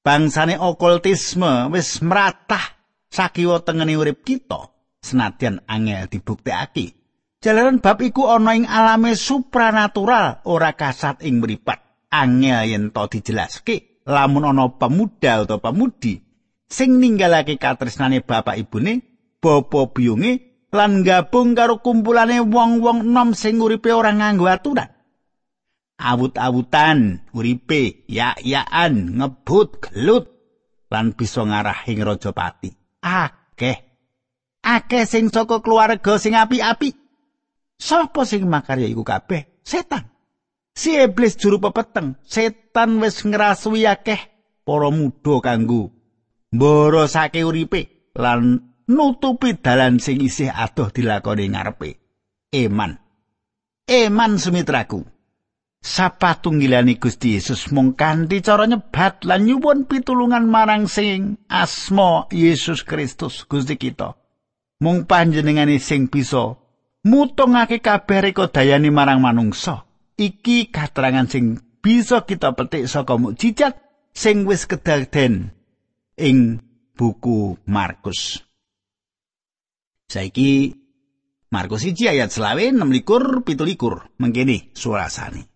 Bangsane 0.00 0.56
okultisme 0.56 1.68
wis 1.76 2.00
meratah 2.00 2.80
sakiwa 3.12 3.60
tengene 3.60 4.00
urip 4.00 4.24
kita 4.24 4.72
senadyan 5.04 5.60
angel 5.68 6.08
dibuktekake. 6.08 6.96
Jalaran 7.40 7.80
bab 7.80 8.04
iku 8.04 8.28
ana 8.28 8.52
ing 8.52 8.68
alame 8.68 9.16
supranatural 9.16 10.44
ora 10.44 10.76
kasat 10.76 11.24
ing 11.24 11.40
mripat. 11.40 11.80
Angel 12.12 12.68
yen 12.68 12.84
to 12.92 13.06
dijelaske 13.08 14.04
lamun 14.04 14.44
ana 14.44 14.68
pemuda 14.76 15.46
utawa 15.46 15.72
pemudi 15.72 16.20
sing 16.70 17.02
ninggalake 17.02 17.56
katresnane 17.56 18.20
bapak 18.20 18.60
ibune, 18.60 19.02
bapa 19.40 19.88
biyunge 19.88 20.32
lan 20.70 21.02
gabung 21.02 21.58
karo 21.58 21.82
kumpulane 21.82 22.44
wong-wong 22.44 23.08
enom 23.08 23.34
sing 23.34 23.58
uripe 23.58 23.90
ora 23.90 24.14
nganggo 24.14 24.46
aturan. 24.46 24.90
Awut-awutan, 26.00 27.28
uripe 27.36 28.08
ya-yaan, 28.08 29.20
ngebut, 29.20 29.84
gelut 29.84 30.32
lan 30.88 31.12
bisa 31.12 31.44
ngarah 31.44 31.84
ing 31.88 32.00
Rajapati. 32.00 32.72
Akeh. 33.04 33.76
Akeh 34.64 35.04
sing 35.04 35.28
saka 35.28 35.60
keluarga 35.60 36.16
sing 36.16 36.32
api-api. 36.32 37.09
Sapa 37.80 38.28
sing 38.28 38.44
makarya 38.44 38.84
iku 38.84 39.00
kabeh? 39.00 39.64
Setan. 39.64 40.04
Si 40.76 40.92
iblis 41.00 41.40
juru 41.40 41.56
pepeteng, 41.58 42.20
setan 42.28 43.00
wis 43.00 43.24
ngrasui 43.24 43.88
akeh 43.88 44.20
para 44.62 44.88
muda 44.92 45.40
kanggo 45.40 45.90
mborosake 46.52 47.40
uripe 47.42 48.12
lan 48.14 48.60
nutupi 48.86 49.56
dalan 49.58 49.98
sing 50.02 50.20
isih 50.20 50.52
adoh 50.52 50.92
dilakoni 50.92 51.50
ngarepe. 51.50 51.90
Eman. 52.52 52.98
Eman 53.86 54.38
sumitraku. 54.38 55.06
Sapatunggilane 55.80 57.00
Gusti 57.00 57.40
Yesus 57.40 57.72
mung 57.72 57.96
kanthi 57.96 58.44
cara 58.44 58.68
nyebat 58.68 59.24
lan 59.24 59.48
nyuwun 59.48 59.88
pitulungan 59.88 60.44
marang 60.44 60.84
sing 60.84 61.40
asma 61.48 62.28
Yesus 62.28 62.84
Kristus 62.84 63.48
Gusti 63.48 63.80
kita. 63.80 64.12
Mung 64.84 65.08
panjenengane 65.08 65.80
sing 65.80 66.12
bisa 66.12 66.60
mutungake 67.04 67.80
kabeh 67.80 68.30
rekodayane 68.30 68.92
marang 68.92 69.24
manungsa. 69.24 69.88
Iki 70.20 70.68
katerangan 70.68 71.26
sing 71.32 71.56
bisa 71.80 72.28
kita 72.28 72.52
petik 72.52 72.84
saka 72.84 73.16
mukjizat 73.16 73.80
sing 74.12 74.44
wis 74.44 74.68
kedaden 74.68 75.56
ing 76.20 76.60
buku 76.92 77.56
Markus. 77.64 78.44
Saiki 80.12 80.76
Markus 81.48 81.88
1 81.88 81.96
ayat 82.12 82.30
selawe 82.30 82.60
16 82.60 83.42
17 83.48 84.20
mengkene 84.20 84.70
surasane. 84.76 85.48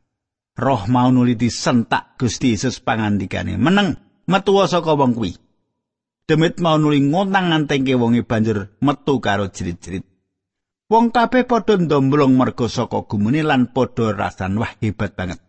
Roh 0.54 0.86
mau 0.86 1.10
nuli 1.10 1.34
disentak 1.34 2.14
Gusti 2.16 2.54
Yesus 2.54 2.78
pangandikane 2.78 3.58
meneng 3.58 3.98
metu 4.30 4.56
saka 4.64 4.96
wong 4.96 5.12
kuwi. 5.12 5.36
Demit 6.24 6.56
mau 6.64 6.80
nuli 6.80 7.04
ngontang 7.04 7.52
ngantengke 7.52 8.00
wonge 8.00 8.24
banjur 8.24 8.72
metu 8.80 9.20
karo 9.20 9.52
jerit-jerit. 9.52 10.13
Wong 10.94 11.10
kabeh 11.10 11.42
padha 11.50 11.74
ndomblong 11.74 12.38
merga 12.38 12.70
saka 12.70 13.02
gumune 13.10 13.42
lan 13.42 13.74
padha 13.74 14.14
rasan 14.14 14.62
wah 14.62 14.70
hebat 14.78 15.18
banget. 15.18 15.42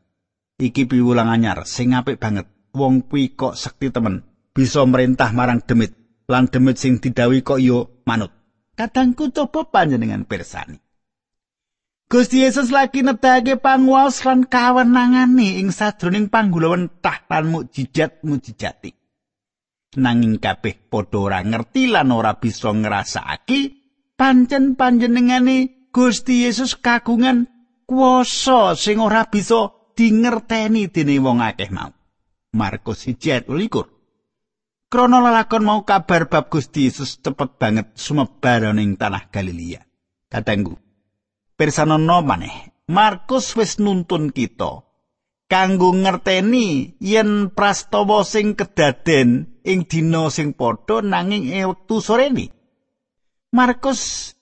Iki 0.58 0.90
piwulang 0.90 1.30
anyar 1.30 1.70
sing 1.70 1.94
apik 1.94 2.18
banget. 2.18 2.50
Wong 2.74 3.06
kuwi 3.06 3.38
kok 3.38 3.54
sekti 3.54 3.94
temen. 3.94 4.26
bisa 4.56 4.88
merintah 4.88 5.36
marang 5.36 5.60
demit 5.60 5.92
lan 6.32 6.48
demit 6.48 6.80
sing 6.80 7.04
didawi 7.04 7.44
kok 7.44 7.60
yo 7.60 8.00
manut 8.08 8.32
kadangku 8.80 9.36
coba 9.36 9.68
panjenengan 9.68 10.24
persani 10.24 10.80
Gusti 12.08 12.48
Yesus 12.48 12.72
lagi 12.72 13.04
nedake 13.04 13.60
panguwas 13.60 14.24
lan 14.24 14.48
kawenangane 14.48 15.60
ing 15.60 15.76
sadroning 15.76 16.32
panggulawan 16.32 16.88
tah 17.02 17.26
lan 17.26 17.50
mukjizat 17.50 18.22
mukjizati. 18.22 18.94
Nanging 19.98 20.38
kabeh 20.38 20.86
padha 20.86 21.18
ora 21.18 21.42
ngerti 21.42 21.90
lan 21.90 22.14
ora 22.14 22.38
bisa 22.38 22.70
ngrasakake 22.70 23.85
pancen 24.16 24.80
panjenengane 24.80 25.88
Gusti 25.92 26.44
Yesus 26.48 26.76
kagungan 26.76 27.48
kuasa 27.88 28.76
sing 28.76 29.00
ora 29.00 29.28
bisa 29.28 29.72
dingerteni 29.96 30.92
dening 30.92 31.24
wong 31.24 31.40
akeh 31.40 31.72
mau. 31.72 31.92
Markus 32.56 33.08
1:21. 33.08 33.48
Krana 34.92 35.20
lalakon 35.20 35.64
mau 35.68 35.84
kabar 35.84 36.32
bab 36.32 36.48
Gusti 36.48 36.88
Yesus 36.88 37.20
cepet 37.20 37.60
banget 37.60 37.92
sumebar 38.00 38.72
ning 38.72 38.96
tanah 38.96 39.28
Galilea. 39.28 39.84
Katenggu, 40.32 40.80
Pirsanana 41.56 42.20
maneh, 42.24 42.72
Markus 42.88 43.56
wis 43.56 43.80
nuntun 43.80 44.32
kita 44.32 44.84
kanggo 45.46 45.94
ngerteni 45.94 46.98
yen 47.00 47.54
prastawa 47.54 48.26
sing 48.26 48.58
kedaden 48.58 49.60
ing 49.62 49.80
dina 49.86 50.28
sing 50.34 50.58
padha 50.58 51.04
nanging 51.04 51.52
ing 51.52 51.66
wektu 51.70 52.00
soreni. 52.02 52.55
Markus 53.56 54.36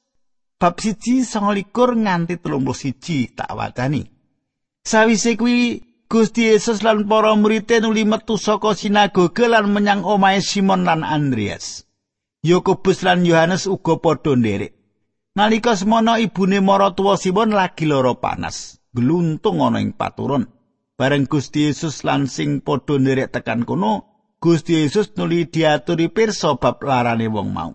bab 0.58 0.82
siji 0.82 1.22
likur 1.53 1.93
nganti 1.93 2.41
telung 2.41 2.65
siji 2.74 3.29
tak 3.38 3.53
wacani. 3.53 4.10
Sawise 4.82 5.38
kuwi 5.38 5.86
Gusti 6.10 6.50
Yesus 6.50 6.82
lan 6.82 7.05
para 7.05 7.38
murid 7.38 7.70
nuli 7.70 8.10
metu 8.10 8.41
saka 8.41 8.74
sinagoge 8.74 9.46
lan 9.46 9.70
menyang 9.70 10.01
omahe 10.01 10.41
Simon 10.41 10.82
lan 10.82 11.05
Andreas. 11.05 11.86
Yakobus 12.41 13.05
lan 13.05 13.22
Yohanes 13.22 13.70
uga 13.70 14.01
padha 14.01 14.34
nderek. 14.34 14.74
Nalika 15.38 15.77
semono 15.77 16.17
ibune 16.17 16.58
maratuwa 16.65 17.13
Simon 17.13 17.53
lagi 17.53 17.86
lara 17.86 18.17
panas, 18.17 18.82
gluntung 18.98 19.62
ana 19.62 19.77
ing 19.77 19.93
paturun. 19.93 20.50
Bareng 20.98 21.29
Gusti 21.29 21.70
Yesus 21.70 22.01
lan 22.01 22.25
sing 22.25 22.65
padha 22.65 22.98
nderek 22.98 23.29
tekan 23.29 23.62
kono, 23.62 23.93
Gusti 24.41 24.74
Yesus 24.82 25.13
nuli 25.17 25.46
diaturi 25.46 26.10
pirsa 26.10 26.58
bab 26.58 26.82
larane 26.82 27.29
wong 27.29 27.50
mau. 27.53 27.74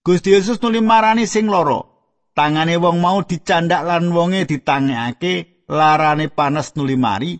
Gusti 0.00 0.32
Yesus 0.32 0.56
nuli 0.64 0.80
marani 0.80 1.28
sing 1.28 1.46
lara. 1.46 1.84
Tangane 2.32 2.80
wong 2.80 3.04
mau 3.04 3.20
dicandak 3.26 3.84
lan 3.84 4.14
wonge 4.16 4.48
ditangekake, 4.48 5.66
larane 5.68 6.32
panas 6.32 6.72
nuli 6.72 6.96
mari 6.96 7.36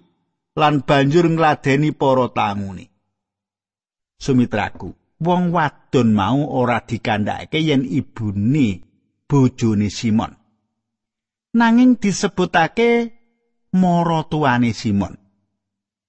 lan 0.59 0.85
banjur 0.85 1.31
ngladeni 1.31 1.95
para 1.97 2.29
tamune. 2.37 2.85
Sumitraku, 4.21 4.93
wong 5.25 5.55
wadon 5.57 6.13
mau 6.13 6.45
ora 6.53 6.85
dikandhakake 6.85 7.59
yen 7.65 7.89
ibune 7.89 8.85
bojone 9.25 9.89
Simon. 9.89 10.37
Nanging 11.57 11.97
disebutake 11.97 13.17
maratuwane 13.73 14.77
Simon. 14.77 15.17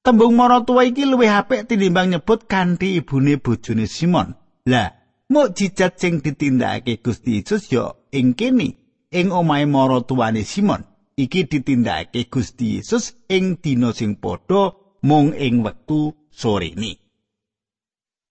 Tembung 0.02 0.34
maratuwa 0.34 0.82
iki 0.84 1.06
luwih 1.06 1.30
apik 1.30 1.70
tinimbang 1.70 2.12
nyebut 2.12 2.50
kanthi 2.50 2.98
ibune 3.00 3.38
bojone 3.38 3.86
Simon. 3.86 4.34
Lah, 4.66 5.01
mukjizat 5.32 5.96
sing 5.96 6.20
ditindakake 6.20 7.00
Gusti 7.00 7.40
Yesus 7.40 7.72
ya 7.72 7.96
ing 8.12 8.36
kene 8.36 8.76
ing 9.16 9.32
omahe 9.32 9.64
maratuwane 9.64 10.44
Simon. 10.44 10.84
Iki 11.16 11.48
ditindakake 11.48 12.28
Gusti 12.28 12.76
Yesus 12.76 13.16
ing 13.32 13.56
dina 13.64 13.96
sing 13.96 14.20
padha 14.20 14.76
mung 15.08 15.32
ing 15.32 15.64
wektu 15.64 16.12
sore 16.32 16.76
ini. 16.76 17.00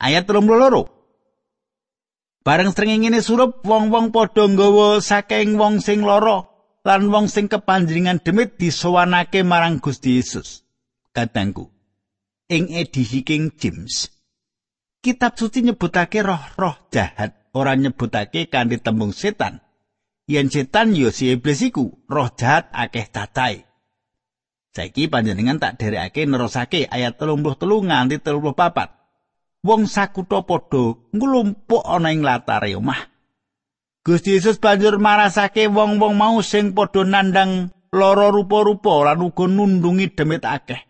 Ayat 0.00 0.28
32. 0.28 1.00
Bareng 2.40 2.72
srengenge 2.72 3.20
surup 3.20 3.60
wong-wong 3.68 4.12
padha 4.16 4.48
nggawa 4.48 5.04
saking 5.04 5.60
wong 5.60 5.84
sing 5.84 6.00
lara 6.04 6.48
lan 6.84 7.12
wong 7.12 7.28
sing 7.28 7.52
kepanjringan 7.52 8.24
demit 8.24 8.56
disowanake 8.56 9.44
marang 9.44 9.76
Gusti 9.80 10.16
Yesus. 10.16 10.64
Katangku. 11.12 11.68
Ing 12.50 12.72
edisi 12.72 13.22
King 13.22 13.54
James, 13.54 14.10
kitab 15.00 15.36
suci 15.36 15.64
nyebutake 15.64 16.20
roh-roh 16.20 16.76
jahat, 16.92 17.32
ora 17.56 17.72
nyebutake 17.74 18.52
kanthi 18.52 18.78
tembung 18.78 19.16
setan. 19.16 19.64
Yen 20.28 20.52
setan 20.52 20.94
yo 20.94 21.10
si 21.10 21.32
iblis 21.32 21.64
iku, 21.64 22.04
roh 22.06 22.30
jahat 22.36 22.70
akeh 22.70 23.08
cacahe. 23.08 23.66
Saiki 24.70 25.10
panjenengan 25.10 25.58
tak 25.58 25.82
derekake 25.82 26.30
nerusake 26.30 26.86
ayat 26.86 27.18
33 27.18 27.90
nganti 27.90 28.22
34. 28.22 29.00
wong 29.60 29.84
sakutha 29.84 30.46
padha 30.46 30.96
nglumpuk 31.12 31.84
ana 31.84 32.14
ing 32.14 32.22
latare 32.22 32.72
omah. 32.78 33.10
Gusti 34.00 34.38
Yesus 34.38 34.56
banjur 34.56 34.96
marasake 34.96 35.68
wong-wong 35.68 36.16
mau 36.16 36.40
sing 36.40 36.72
padha 36.72 37.04
nandang 37.04 37.74
lara 37.92 38.32
rupa-rupa 38.32 39.10
lan 39.10 39.20
uga 39.20 39.44
nundungi 39.44 40.16
demit 40.16 40.46
akeh. 40.46 40.80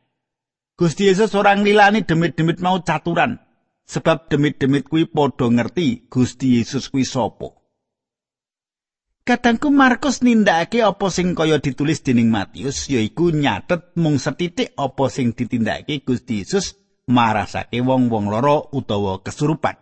Gusti 0.79 1.11
Yesus 1.11 1.35
ora 1.35 1.57
nglilani 1.57 2.07
demit-demit 2.07 2.63
mau 2.63 2.79
caturan 2.85 3.50
sebab 3.91 4.31
demit-demit 4.31 4.87
kuwi 4.87 5.11
padha 5.11 5.51
ngerti 5.51 6.07
Gusti 6.07 6.63
Yesus 6.63 6.87
kuwi 6.87 7.03
sapa. 7.03 7.59
Kadangku 9.27 9.69
Markus 9.75 10.23
nindakake 10.23 10.81
apa 10.87 11.07
sing 11.11 11.35
kaya 11.35 11.59
ditulis 11.59 12.01
dening 12.07 12.31
Matius 12.31 12.87
yaiku 12.87 13.35
nyatet 13.35 13.99
mung 13.99 14.23
setitik 14.23 14.73
apa 14.79 15.11
sing 15.11 15.35
ditindakake 15.35 16.07
Gusti 16.07 16.47
Yesus 16.47 16.79
marasake 17.11 17.83
wong-wong 17.83 18.31
loro 18.31 18.71
utawa 18.71 19.19
kesurupan. 19.27 19.75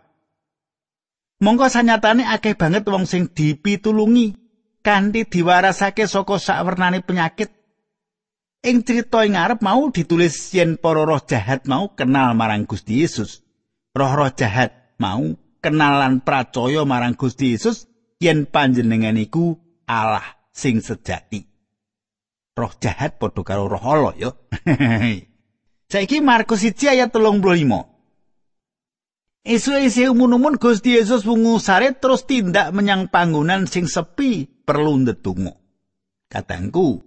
Monggo 1.38 1.70
sanyatane 1.70 2.26
akeh 2.26 2.58
banget 2.58 2.82
wong 2.88 3.06
sing 3.06 3.30
dipitulungi 3.30 4.34
kanthi 4.82 5.28
diwarasake 5.28 6.08
saka 6.08 6.40
sakwernane 6.40 7.04
penyakit. 7.04 7.52
Ing 8.66 8.82
crita 8.82 9.22
ing 9.22 9.38
ngarep 9.38 9.62
mau 9.62 9.86
ditulis 9.94 10.34
yen 10.50 10.82
para 10.82 11.06
roh 11.06 11.22
jahat 11.22 11.62
mau 11.70 11.94
kenal 11.94 12.34
marang 12.34 12.66
Gusti 12.66 13.06
Yesus. 13.06 13.47
Roh-roh 13.96 14.30
jahat 14.36 14.96
mau 15.00 15.22
kenalan 15.64 16.20
percaya 16.22 16.84
marang 16.84 17.14
Gusti 17.16 17.54
Yesus 17.56 17.88
yen 18.22 18.46
panjenengan 18.46 19.16
iku 19.16 19.58
Allah 19.88 20.24
sing 20.52 20.82
sejati. 20.82 21.46
Roh 22.58 22.72
jahat 22.82 23.22
padha 23.22 23.42
karo 23.46 23.70
roh 23.70 23.84
Allah 23.84 24.14
ya. 24.18 24.30
Saiki 25.92 26.20
Markus 26.20 26.66
1 26.66 26.74
ayat 26.92 27.08
35. 27.14 27.64
Esu 29.48 29.72
isi 29.80 30.04
umun-umun 30.04 30.60
Gusti 30.60 31.00
Yesus 31.00 31.24
wungu 31.24 31.56
sare 31.56 31.96
terus 31.96 32.28
tindak 32.28 32.68
menyang 32.76 33.08
panggonan 33.08 33.64
sing 33.64 33.88
sepi 33.88 34.44
perlu 34.44 35.00
ndedonga. 35.00 35.56
Katangku, 36.28 37.00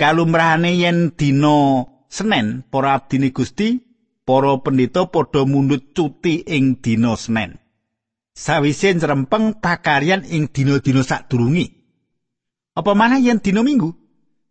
kalumrahane 0.00 0.72
yen 0.80 1.12
dina 1.12 1.84
Senin 2.08 2.64
para 2.64 2.96
abdine 2.96 3.28
Gusti, 3.28 3.76
para 4.26 4.58
pendeta 4.60 5.06
padha 5.06 5.46
mundut 5.46 5.94
cuti 5.94 6.42
ing 6.42 6.82
dina 6.82 7.14
Senin. 7.14 7.56
Sawise 8.36 8.92
nrempeng 8.92 9.62
pakaryan 9.62 10.26
ing 10.28 10.52
dina-dina 10.52 11.00
sadurunge. 11.00 11.72
Apa 12.76 12.92
manah 12.92 13.22
yen 13.22 13.40
dina 13.40 13.64
Minggu? 13.64 13.96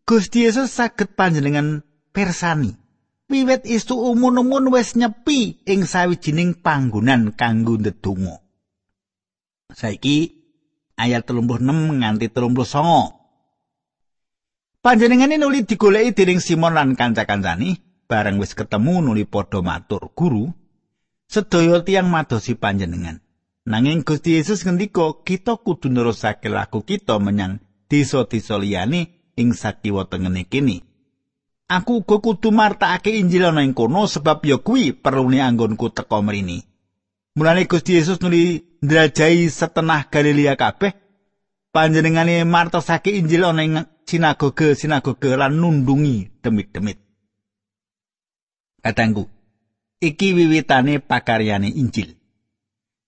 Gusti 0.08 0.50
Yesus 0.50 0.74
saged 0.74 1.14
panjenengan 1.14 1.86
persani. 2.10 2.86
wiwit 3.30 3.66
istu 3.66 3.98
umun-umun 3.98 4.70
wis 4.70 4.94
nyepi 4.94 5.66
ing 5.66 5.86
sawijining 5.86 6.62
panggonan 6.62 7.34
kanggo 7.34 7.78
ndedonga. 7.78 8.42
Saiki 9.74 10.18
ayat 10.98 11.26
36 11.26 12.00
nganti 12.00 12.28
39. 12.30 14.86
Panjenengane 14.86 15.42
nuli 15.42 15.66
digoleki 15.66 16.14
dening 16.14 16.38
Simon 16.38 16.78
lan 16.78 16.94
kanca-kancane, 16.94 17.82
bareng 18.06 18.38
wis 18.42 18.54
ketemu 18.54 19.02
nuli 19.02 19.26
padha 19.26 19.62
matur, 19.62 20.14
"Guru, 20.14 20.54
sedaya 21.28 21.82
tiyang 21.82 22.10
madosi 22.10 22.56
panjenengan." 22.56 23.22
Nanging 23.66 24.06
Gusti 24.06 24.38
Yesus 24.38 24.62
ngendika, 24.62 25.26
"Kita 25.26 25.58
kudu 25.58 25.90
nerusake 25.90 26.54
laku 26.54 26.86
kita 26.86 27.18
menyang 27.18 27.58
desa-desa 27.90 28.62
liyane 28.62 29.34
ing 29.34 29.58
sakiwa 29.58 30.06
tengene 30.06 30.46
kene." 30.46 30.86
Aku 31.66 32.06
uga 32.06 32.22
kudu 32.22 32.54
martakake 32.54 33.18
Injil 33.18 33.50
ana 33.50 33.66
ing 33.66 33.74
kono 33.74 34.06
sebab 34.06 34.46
ya 34.46 34.62
kuwi 34.62 34.94
perlune 34.94 35.42
anggonku 35.42 35.90
teka 35.90 36.22
mrene. 36.22 36.62
Mulane 37.34 37.66
Gusti 37.66 37.98
Yesus 37.98 38.22
nuli 38.22 38.62
ndrajai 38.86 39.50
setengah 39.50 40.14
Galilea 40.14 40.54
kabeh 40.56 40.94
panjenengane 41.74 42.46
martosake 42.46 43.18
Injil 43.18 43.50
ana 43.50 43.66
ing 43.66 43.82
sinagoge-sinagoge 44.06 45.34
lan 45.34 45.58
nundungi 45.58 46.30
demit-demit. 46.46 47.05
Katanggu, 48.86 49.26
iki 49.98 50.38
wiwitane 50.38 51.02
pakaryane 51.02 51.74
Injil. 51.74 52.14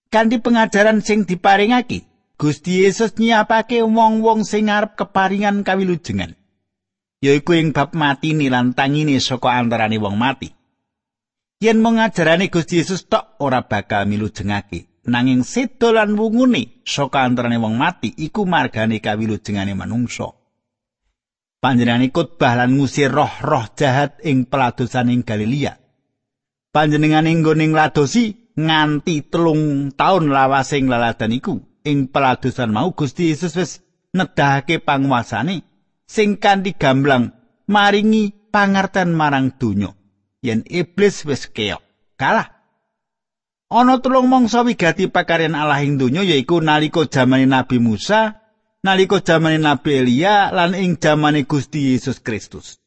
Kanthi 0.09 0.41
pengajaran 0.41 1.05
sing 1.05 1.29
diparingake, 1.29 2.09
Gusti 2.41 2.81
Yesus 2.81 3.13
nyiapake 3.21 3.85
wong-wong 3.85 4.41
sing 4.41 4.73
arep 4.73 4.97
keparingan 4.97 5.61
kawilujengan. 5.61 6.33
yaiku 7.21 7.57
ing 7.57 7.73
bab 7.73 7.93
mati 7.97 8.33
lan 8.49 8.73
tangine 8.77 9.17
saka 9.19 9.57
antarane 9.57 9.97
wong 9.97 10.17
mati. 10.17 10.53
Yen 11.61 11.81
mung 11.81 11.97
ngajarane 11.97 12.49
Gusti 12.53 12.77
Yesus 12.77 13.09
tok 13.09 13.41
ora 13.41 13.65
bakal 13.65 14.05
milu 14.05 14.29
jengake, 14.29 15.01
nanging 15.09 15.41
sedo 15.41 15.89
lan 15.89 16.13
wungune 16.13 16.81
saka 16.85 17.25
antarane 17.25 17.57
wong 17.57 17.77
mati 17.77 18.13
iku 18.17 18.45
margane 18.45 19.01
kawilujengane 19.01 19.73
manungsa. 19.73 20.29
Panjenengan 21.57 22.05
khotbah 22.13 22.53
lan 22.53 22.77
ngusir 22.77 23.09
roh-roh 23.09 23.65
jahat 23.73 24.21
ing 24.21 24.45
peladosan 24.45 25.09
ing 25.09 25.25
Galilea. 25.25 25.77
Panjenengan 26.69 27.25
ing 27.25 27.41
nggoning 27.41 27.73
ladosi 27.73 28.53
nganti 28.53 29.25
telung 29.29 29.89
taun 29.97 30.29
lawasing 30.29 30.85
laladan 30.85 31.33
iku. 31.33 31.57
Ing 31.81 32.13
peladosan 32.13 32.75
mau 32.75 32.93
Gusti 32.93 33.33
Yesus 33.33 33.57
wis 33.57 33.71
nedahake 34.17 34.79
panguasane 34.79 35.63
sing 36.07 36.39
kanthi 36.39 36.73
gamblang 36.73 37.35
maringi 37.67 38.31
pangerten 38.49 39.11
marang 39.11 39.53
donya 39.59 39.91
yen 40.39 40.63
iblis 40.65 41.27
wis 41.27 41.51
keok 41.51 41.83
kalah 42.15 42.47
ana 43.67 43.99
tulung 43.99 44.31
mangsa 44.31 44.63
wigati 44.63 45.11
pakaryan 45.11 45.53
Allah 45.53 45.83
ing 45.83 45.99
donya 45.99 46.23
yaiku 46.23 46.63
nalika 46.63 47.03
jamane 47.05 47.45
Nabi 47.45 47.77
Musa 47.83 48.39
nalika 48.83 49.21
jamane 49.21 49.57
Nabi 49.57 50.03
Elia 50.03 50.51
lan 50.51 50.75
ing 50.75 50.97
jamane 51.01 51.45
Gusti 51.45 51.93
Yesus 51.93 52.19
Kristus 52.19 52.77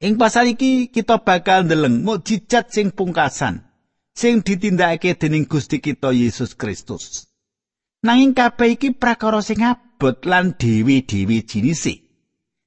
ing 0.00 0.16
pasal 0.16 0.54
iki 0.54 0.88
kita 0.88 1.20
bakal 1.20 1.64
ndeleng 1.68 2.04
mukjizat 2.04 2.72
sing 2.72 2.92
pungkasan 2.92 3.66
sing 4.16 4.40
ditindakake 4.40 5.16
dening 5.16 5.44
Gusti 5.44 5.80
kita 5.80 6.12
Yesus 6.14 6.56
Kristus 6.56 7.28
nanging 8.00 8.32
kabeh 8.32 8.80
iki 8.80 8.96
prakara 8.96 9.44
sing 9.44 9.60
abot 9.60 10.24
lan 10.24 10.56
dewi-dewi 10.56 11.44
jinise 11.44 12.10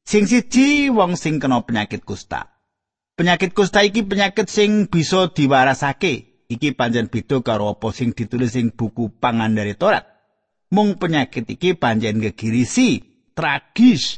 Sing 0.03 0.27
siji 0.27 0.91
wong 0.91 1.15
sing 1.15 1.39
kena 1.39 1.63
penyakit 1.63 2.03
kusta. 2.03 2.51
Penyakit 3.15 3.55
kusta 3.55 3.87
iki 3.87 4.03
penyakit 4.03 4.51
sing 4.51 4.91
bisa 4.91 5.31
diwarasake. 5.31 6.45
Iki 6.51 6.75
panjen 6.75 7.07
beda 7.07 7.39
karo 7.39 7.71
apa 7.71 7.87
sing 7.95 8.11
ditulis 8.11 8.53
ing 8.59 8.75
buku 8.75 9.15
pangan 9.15 9.55
dari 9.55 9.79
Torat. 9.79 10.03
Mung 10.73 10.97
penyakit 10.97 11.45
iki 11.45 11.77
panjen 11.77 12.17
gegirisi, 12.17 13.05
tragis. 13.37 14.17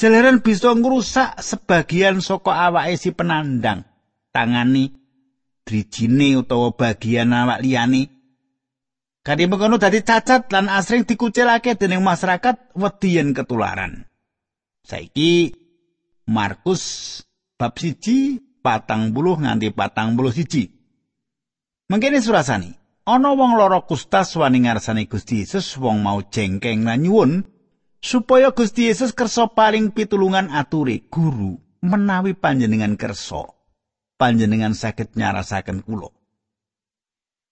Jalaran 0.00 0.40
bisa 0.40 0.72
ngrusak 0.72 1.44
sebagian 1.44 2.24
saka 2.24 2.72
awake 2.72 2.96
si 2.96 3.12
penandang. 3.12 3.84
Tangani, 4.32 4.88
drijine 5.68 6.40
utawa 6.40 6.72
bagian 6.72 7.36
awak 7.36 7.60
liyane. 7.60 8.08
Kadhe 9.20 9.44
mengkono 9.44 9.76
dadi 9.76 10.00
cacat 10.00 10.48
lan 10.48 10.72
asring 10.72 11.04
dikucilake 11.04 11.76
dening 11.76 12.00
masyarakat 12.00 12.72
wedi 12.72 13.20
yen 13.20 13.36
ketularan. 13.36 14.08
Saiki 14.80 15.52
Markus 16.32 17.20
bab 17.60 17.76
siji 17.76 18.40
patang 18.64 19.12
buluh 19.12 19.36
nganti 19.36 19.68
patang 19.76 20.16
buluh 20.16 20.32
siji. 20.32 20.72
Mengkene 21.92 22.24
surasani, 22.24 22.72
ana 23.04 23.32
wong 23.32 23.56
loro 23.56 23.84
kusta 23.86 24.24
sawani 24.24 24.64
ngarsane 24.66 25.06
Gusti 25.06 25.44
Yesus 25.44 25.76
wong 25.76 26.04
mau 26.04 26.20
jengkeng 26.24 26.84
lan 26.88 27.04
nyuwun 27.04 27.44
supaya 28.00 28.52
Gusti 28.52 28.88
Yesus 28.88 29.12
kersa 29.12 29.52
paling 29.52 29.92
pitulungan 29.92 30.48
ature 30.52 31.04
guru 31.08 31.60
menawi 31.80 32.36
panjenengan 32.36 32.96
kersa. 32.96 33.56
Panjenengan 34.20 34.76
saged 34.76 35.16
nyarasaken 35.16 35.80
kula. 35.80 36.12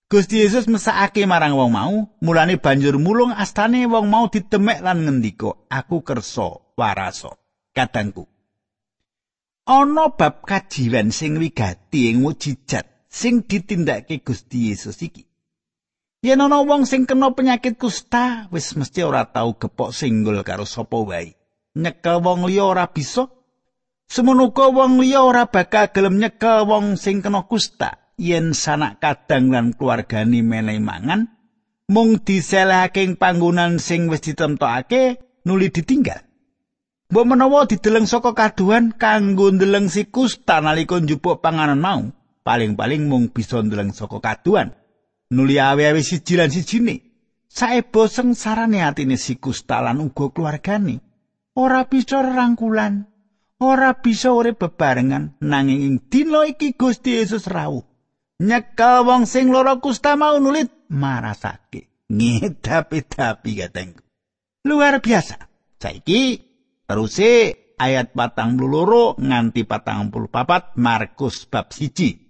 Gusti 0.09 0.45
Yesus 0.45 0.69
mesakake 0.69 1.25
marang 1.25 1.57
wong 1.57 1.73
mau, 1.73 1.97
mulane 2.21 2.61
banjur 2.61 2.97
mulung 3.01 3.33
astane 3.33 3.89
wong 3.89 4.09
mau 4.09 4.29
ditemek 4.29 4.85
lan 4.85 5.05
ngendika, 5.05 5.57
"Aku 5.69 6.05
kersa 6.05 6.61
waraso 6.77 7.37
kadangku 7.79 8.25
ana 9.69 10.09
bab 10.17 10.49
kajiwan 10.49 11.13
sing 11.13 11.37
wigati 11.37 12.09
ing 12.09 12.25
mujizat 12.25 12.89
sing 13.13 13.45
ditindakake 13.45 14.25
Gusti 14.25 14.73
Yesus 14.73 14.97
iki 15.05 15.28
yen 16.19 16.43
ana 16.43 16.63
wong 16.67 16.85
sing 16.85 17.07
kena 17.07 17.31
penyakit 17.31 17.79
kusta 17.79 18.51
wis 18.51 18.75
mesti 18.75 19.07
ora 19.07 19.27
tau 19.31 19.55
gepok 19.55 19.95
singgul 19.95 20.43
karo 20.43 20.67
sapa 20.67 20.99
wae. 20.99 21.35
Nyekel 21.79 22.19
wong 22.25 22.49
liya 22.51 22.65
ora 22.67 22.91
bisa. 22.91 23.31
Semono 24.09 24.51
wong 24.51 24.99
liya 25.05 25.23
ora 25.23 25.47
bakal 25.47 25.95
gelem 25.95 26.19
nyekel 26.19 26.67
wong 26.67 26.99
sing 26.99 27.23
kena 27.23 27.47
kusta. 27.47 28.15
Yen 28.19 28.51
sanak 28.51 28.99
kadang 28.99 29.55
lan 29.55 29.79
keluargane 29.79 30.43
menehi 30.43 30.83
mangan 30.83 31.39
mung 31.89 32.21
diselehake 32.21 33.01
ing 33.07 33.15
panggonan 33.15 33.79
sing 33.79 34.11
wis 34.11 34.21
ditemtokake 34.27 35.23
nuli 35.47 35.71
ditinggal. 35.71 36.27
Mbok 37.09 37.25
menawa 37.25 37.65
dideleng 37.65 38.05
saka 38.05 38.37
kaduan 38.37 38.93
kanggo 38.93 39.49
ndeleng 39.49 39.89
sikus 39.89 40.45
tanalika 40.45 41.01
njupuk 41.01 41.41
panganan 41.41 41.81
mau, 41.81 42.05
paling-paling 42.45 43.09
mung 43.09 43.33
bisa 43.33 43.65
ndeleng 43.65 43.97
saka 43.97 44.21
kaduan. 44.21 44.77
Nuli 45.29 45.61
awe-awe 45.61 46.01
siji 46.03 46.37
lan 46.37 46.51
sijine. 46.51 46.97
Saebo 47.49 48.09
sengsarane 48.09 48.81
atine 48.85 49.17
sikus 49.17 49.65
talan 49.69 50.01
uga 50.01 50.33
keluargane. 50.33 51.01
Ora 51.59 51.85
bisa 51.91 52.23
rangkulan, 52.23 53.09
ora 53.59 53.99
bisa 53.99 54.31
urip 54.31 54.63
bebarengan 54.63 55.37
nanging 55.43 55.83
ing 55.83 55.97
dina 56.07 56.47
iki 56.47 56.79
Gusti 56.79 57.19
Yesus 57.19 57.51
rawuh. 57.51 57.83
Nyekel 58.39 59.03
wong 59.03 59.27
sing 59.27 59.51
lara 59.51 59.83
kusta 59.83 60.15
mau 60.15 60.39
nulit 60.39 60.71
marasake. 60.89 62.07
Ngedapi-dapi 62.09 63.51
katengku. 63.59 64.07
Luar 64.65 65.03
biasa. 65.03 65.37
Saiki 65.83 66.49
Teruse 66.89 67.53
ayat 67.77 68.17
patang 68.17 68.57
loro 68.57 69.13
nganti 69.21 69.69
patang 69.69 70.09
puluh 70.09 70.33
papat 70.33 70.73
Markus 70.81 71.45
bab 71.45 71.69
siji. 71.69 72.28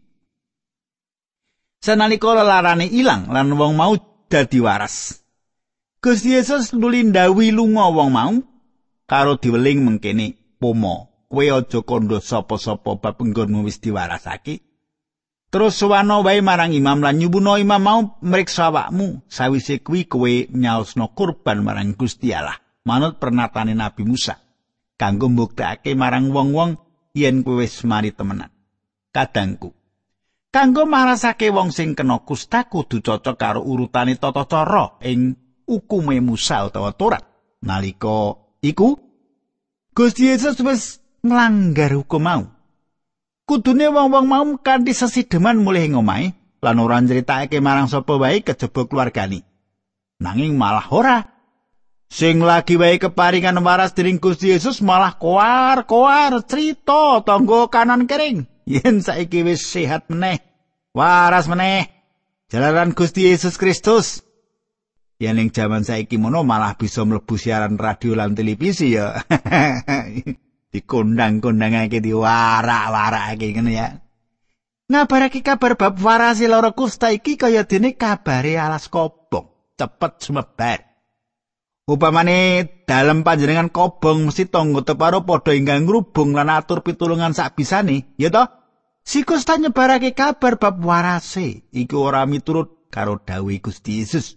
Sanalika 1.78 2.34
larane 2.34 2.86
ilang 2.90 3.30
lan 3.30 3.54
wong 3.54 3.74
mau 3.78 3.94
dadi 4.26 4.58
waras. 4.58 5.22
Gusti 6.02 6.34
Yesus 6.34 6.74
nuli 6.74 7.06
ndawi 7.06 7.54
lunga 7.54 7.90
wong 7.90 8.10
mau 8.10 8.34
karo 9.06 9.38
diweling 9.38 9.86
mengkene 9.86 10.58
pomo 10.58 11.26
kowe 11.30 11.44
aja 11.44 11.80
kandha 11.86 12.18
sapa-sapa 12.18 12.98
bab 12.98 13.16
enggonmu 13.22 13.62
wis 13.66 13.78
diwarasake. 13.78 14.62
Terus 15.48 15.80
suwano 15.80 16.20
wae 16.26 16.44
marang 16.44 16.76
imam 16.76 17.00
lan 17.00 17.16
nyubuno 17.16 17.56
imam 17.56 17.82
mau 17.82 18.00
mriksa 18.20 18.68
awakmu 18.68 19.24
sawise 19.30 19.80
kuwi 19.80 20.04
kowe 20.04 20.32
nyaosno 20.52 21.14
kurban 21.16 21.64
marang 21.64 21.96
Gusti 21.96 22.34
Allah 22.34 22.58
manut 22.84 23.16
pernatane 23.16 23.72
Nabi 23.72 24.04
Musa. 24.04 24.36
kanggo 24.98 25.30
mbuktekake 25.30 25.94
marang 25.94 26.34
wong-wong 26.34 26.74
yen 27.14 27.46
kowe 27.46 27.62
wis 27.62 27.86
mari 27.86 28.10
temenan. 28.10 28.50
Kadangku. 29.14 29.77
Kanggo 30.58 30.90
marasake 30.90 31.54
wong 31.54 31.70
sing 31.70 31.94
kena 31.94 32.18
kusta 32.26 32.66
kudu 32.66 32.98
cocok 32.98 33.38
karo 33.38 33.62
urutane 33.62 34.18
tata 34.18 34.42
cara 34.42 34.98
ing 35.06 35.38
ukume 35.62 36.18
Musa 36.18 36.66
utawa 36.66 36.90
Torat. 36.98 37.22
Nalika 37.62 38.34
iku 38.58 38.98
Gusti 39.94 40.26
Yesus 40.26 40.58
wis 40.66 40.98
nglanggar 41.22 41.94
hukum 41.94 42.26
mau. 42.26 42.42
Kudune 43.46 43.86
wong-wong 43.86 44.26
mau 44.26 44.50
kanthi 44.58 44.98
sesideman 44.98 45.62
mulih 45.62 45.86
ing 45.86 45.94
omahe 45.94 46.34
lan 46.58 46.82
ora 46.82 46.98
nyritakake 46.98 47.62
marang 47.62 47.86
sapa 47.86 48.18
wae 48.18 48.42
kejaba 48.42 48.82
keluargane. 48.90 49.46
Nanging 50.18 50.58
malah 50.58 50.90
ora 50.90 51.22
sing 52.10 52.42
lagi 52.42 52.74
wae 52.74 52.98
keparingan 52.98 53.62
waras 53.62 53.94
dening 53.94 54.18
Gusti 54.18 54.50
Yesus 54.50 54.82
malah 54.82 55.22
koar-koar 55.22 56.42
cerita 56.50 57.22
tanggo 57.22 57.70
kanan 57.70 58.10
kering 58.10 58.50
yen 58.66 59.06
saiki 59.06 59.46
wis 59.46 59.62
sehat 59.62 60.10
meneh 60.10 60.47
waras 60.94 61.48
meneh. 61.48 61.90
Jalaran 62.48 62.96
Gusti 62.96 63.28
Yesus 63.28 63.60
Kristus. 63.60 64.24
Yen 65.18 65.36
ning 65.36 65.50
jaman 65.50 65.82
saiki 65.82 66.16
mono 66.16 66.46
malah 66.46 66.78
bisa 66.78 67.02
mlebu 67.02 67.34
siaran 67.34 67.76
radio 67.76 68.14
lan 68.14 68.38
televisi 68.38 68.94
ya. 68.94 69.18
Dikondang-kondangake 70.72 71.98
diwarak-warakake 71.98 73.56
ngene 73.56 73.72
ya. 73.74 73.88
Ngabarake 74.88 75.44
kabar 75.44 75.76
bab 75.76 76.00
warasi 76.00 76.48
lara 76.48 76.72
kusta 76.72 77.12
iki 77.12 77.36
kaya 77.36 77.68
dene 77.68 77.98
kabare 77.98 78.56
alas 78.56 78.88
kobong. 78.88 79.76
Cepet 79.78 80.12
sumebar 80.18 80.88
Upamane 81.88 82.68
dalem 82.84 83.24
panjenengan 83.24 83.72
kobong 83.72 84.28
mesti 84.28 84.44
tangga 84.44 84.84
teparo 84.84 85.24
padha 85.24 85.56
ingkang 85.56 85.88
ngrubung 85.88 86.36
lan 86.36 86.52
atur 86.52 86.84
pitulungan 86.84 87.32
sak 87.32 87.56
bisane, 87.56 88.12
ya 88.20 88.28
toh? 88.28 88.44
Sikus 89.08 89.48
ta 89.48 89.56
nyebarake 89.56 90.12
kabar 90.12 90.60
bab 90.60 90.84
warase 90.84 91.64
iku 91.72 92.12
ora 92.12 92.28
miturut 92.28 92.92
karo 92.92 93.16
dawuh 93.24 93.56
Gusti 93.56 94.04
Yesus. 94.04 94.36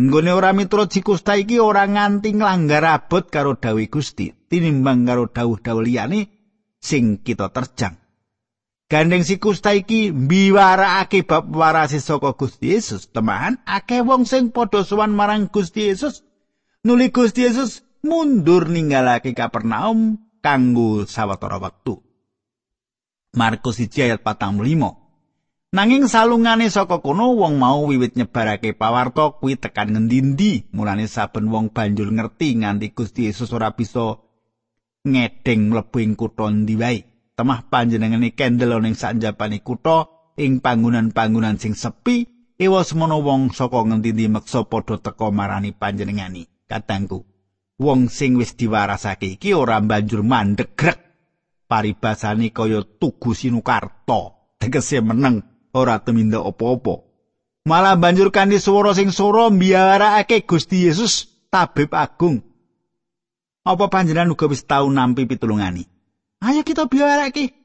Nggone 0.00 0.32
ora 0.32 0.56
miturut 0.56 0.88
sikus 0.88 1.20
ta 1.20 1.36
iki 1.36 1.60
ora 1.60 1.84
nganti 1.84 2.32
nglanggar 2.32 2.88
abot 2.88 3.28
karo 3.28 3.60
dawuh 3.60 3.84
Gusti, 3.92 4.32
tinimbang 4.32 5.04
karo 5.04 5.28
dawuh-dawuh 5.28 5.84
liyane 5.84 6.24
sing 6.80 7.20
kita 7.20 7.52
terjang. 7.52 8.00
Gandeng 8.88 9.28
sikus 9.28 9.60
ta 9.60 9.76
iki 9.76 10.08
mbiwarakake 10.08 11.28
bab 11.28 11.52
warase 11.52 12.00
saka 12.00 12.32
Gusti 12.32 12.72
Yesus, 12.72 13.12
teman, 13.12 13.60
akeh 13.68 14.00
wong 14.00 14.24
sing 14.24 14.56
padha 14.56 14.88
sowan 14.88 15.12
marang 15.12 15.52
Gusti 15.52 15.84
Yesus 15.84 16.24
nuli 16.80 17.12
Gusti 17.12 17.44
Yesus 17.44 17.84
mundur 18.00 18.72
ninggalake 18.72 19.36
Kapernaum 19.36 20.16
kanggo 20.40 21.04
sawetara 21.04 21.60
wektu. 21.60 22.07
Markus 23.38 23.78
1 23.78 23.94
ayat 24.02 24.20
45. 24.26 25.70
Nanging 25.70 26.10
salungane 26.10 26.66
saka 26.74 26.98
kono 26.98 27.38
wong 27.38 27.54
mau 27.62 27.86
wiwit 27.86 28.18
nyebarake 28.18 28.74
pawarta 28.74 29.38
kuwi 29.38 29.54
tekan 29.54 29.94
ngendi-endi, 29.94 30.66
mulane 30.74 31.06
saben 31.06 31.46
wong 31.46 31.70
banjur 31.70 32.10
ngerti 32.10 32.58
nganti 32.58 32.90
Gusti 32.96 33.30
Yesus 33.30 33.54
ora 33.54 33.70
bisa 33.70 34.18
ngedeng 35.06 35.70
mlebu 35.70 35.96
ing 36.02 36.12
kutha 36.18 36.50
ndi 36.50 36.74
wae. 36.74 36.98
Temah 37.38 37.70
panjenengane 37.70 38.34
kendel 38.34 38.74
ning 38.82 38.98
sanjapane 38.98 39.62
kutha 39.62 40.10
ing 40.34 40.58
panggonan-panggonan 40.58 41.62
sing 41.62 41.78
sepi, 41.78 42.26
ewa 42.58 42.82
semono 42.82 43.22
wong 43.22 43.54
saka 43.54 43.78
ngendi-endi 43.86 44.26
meksa 44.26 44.66
padha 44.66 44.98
teka 44.98 45.30
marani 45.30 45.70
panjenengani. 45.70 46.48
Katangku, 46.66 47.22
wong 47.78 48.10
sing 48.10 48.34
wis 48.40 48.56
diwarasake 48.58 49.38
iki 49.38 49.54
ora 49.54 49.78
banjur 49.78 50.26
mandeg 50.26 50.74
paribasane 51.68 52.50
kaya 52.50 52.82
tugu 52.82 53.36
sinukarta. 53.36 54.34
Tegese 54.58 55.04
meneng 55.04 55.44
ora 55.76 56.02
tumindak 56.02 56.42
apa-apa. 56.42 57.06
Malah 57.68 58.00
banjur 58.00 58.32
kanthi 58.32 58.58
swara 58.58 58.96
sing 58.96 59.12
sora 59.12 59.52
mbiyarakake 59.52 60.48
Gusti 60.48 60.88
Yesus 60.88 61.28
tabib 61.52 61.92
agung. 61.92 62.40
Apa 63.62 63.92
panjenengan 63.92 64.32
uga 64.32 64.48
wis 64.48 64.64
tau 64.64 64.88
nampi 64.88 65.28
pitulungani? 65.28 65.84
Ayo 66.40 66.64
kita 66.64 66.88
biyarakake 66.88 67.58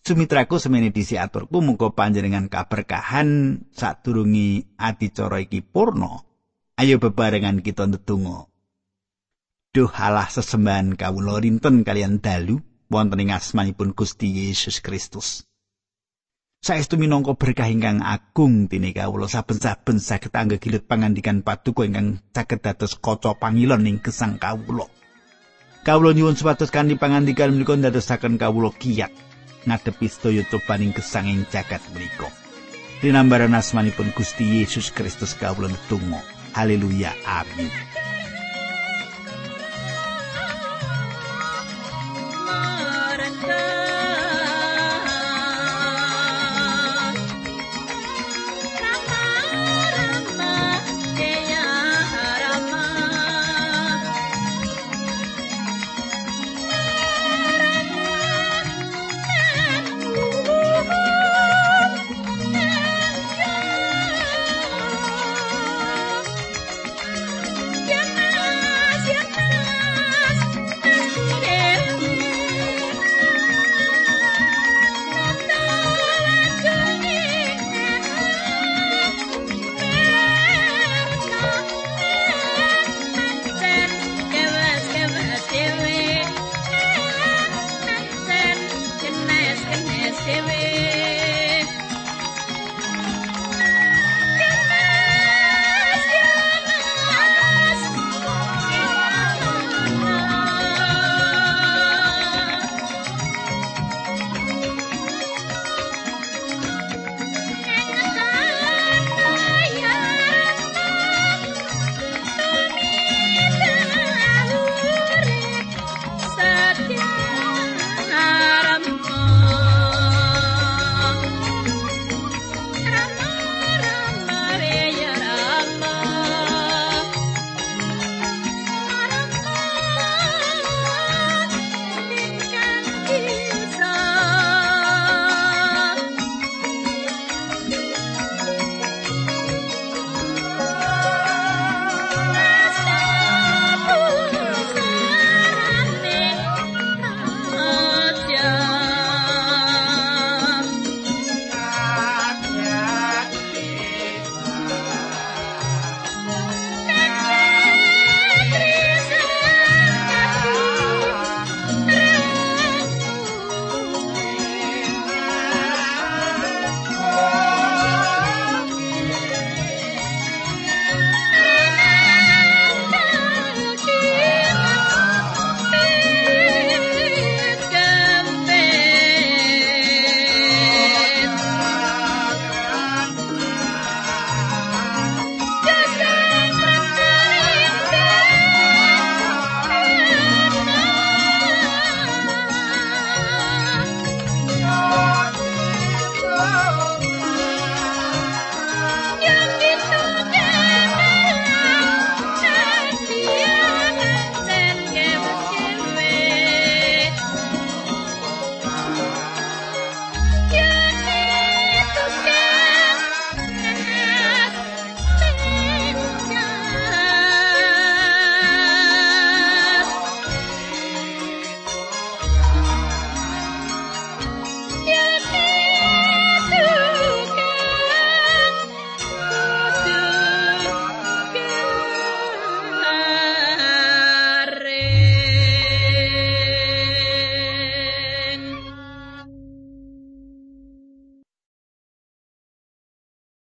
Sumitraku 0.00 0.56
semene 0.56 0.88
disi 0.88 1.20
aturku 1.20 1.60
muga 1.60 1.92
panjenengan 1.92 2.48
kaberkahan 2.48 3.60
sadurungi 3.68 4.80
adicara 4.80 5.44
iki 5.44 5.60
purna. 5.60 6.24
Ayo 6.80 6.96
bebarengan 6.96 7.60
kita 7.60 7.84
ndedonga. 7.84 8.48
Duh 9.76 9.92
Allah 9.92 10.26
sesembahan 10.26 10.96
kawula 10.96 11.44
rinten 11.44 11.84
kalian 11.84 12.24
dalu 12.24 12.64
wonten 12.90 13.22
ing 13.22 13.30
asmanipun 13.30 13.94
Gusti 13.94 14.26
Yesus 14.26 14.82
Kristus. 14.82 15.46
Saestu 16.60 17.00
minangka 17.00 17.32
berkah 17.40 17.72
ingkang 17.72 18.04
agung 18.04 18.68
dene 18.68 18.92
kawula 18.92 19.24
saben-saben 19.24 19.96
saged 19.96 20.36
anggegilut 20.36 20.84
pangandikan 20.84 21.40
paduka 21.40 21.88
ingkang 21.88 22.20
saged 22.36 22.60
dados 22.60 23.00
kaca 23.00 23.32
pangilon 23.32 23.88
ing 23.88 23.96
gesang 24.04 24.36
kawula. 24.36 24.84
Kawula 25.80 26.12
nyuwun 26.12 26.36
supados 26.36 26.68
kanthi 26.68 27.00
pangandikan 27.00 27.56
menika 27.56 27.72
ndadosaken 27.72 28.36
kawula 28.36 28.76
kiyat 28.76 29.08
ngadepi 29.64 30.04
sedaya 30.12 30.44
cobaning 30.52 30.92
gesang 30.92 31.32
ing 31.32 31.48
jagat 31.48 31.80
menika. 31.96 32.28
Dinambaran 33.00 33.56
asmanipun 33.56 34.12
Gusti 34.12 34.60
Yesus 34.60 34.92
Kristus 34.92 35.32
kawula 35.32 35.72
netunggal. 35.72 36.20
Haleluya. 36.52 37.16
Amin. 37.24 37.89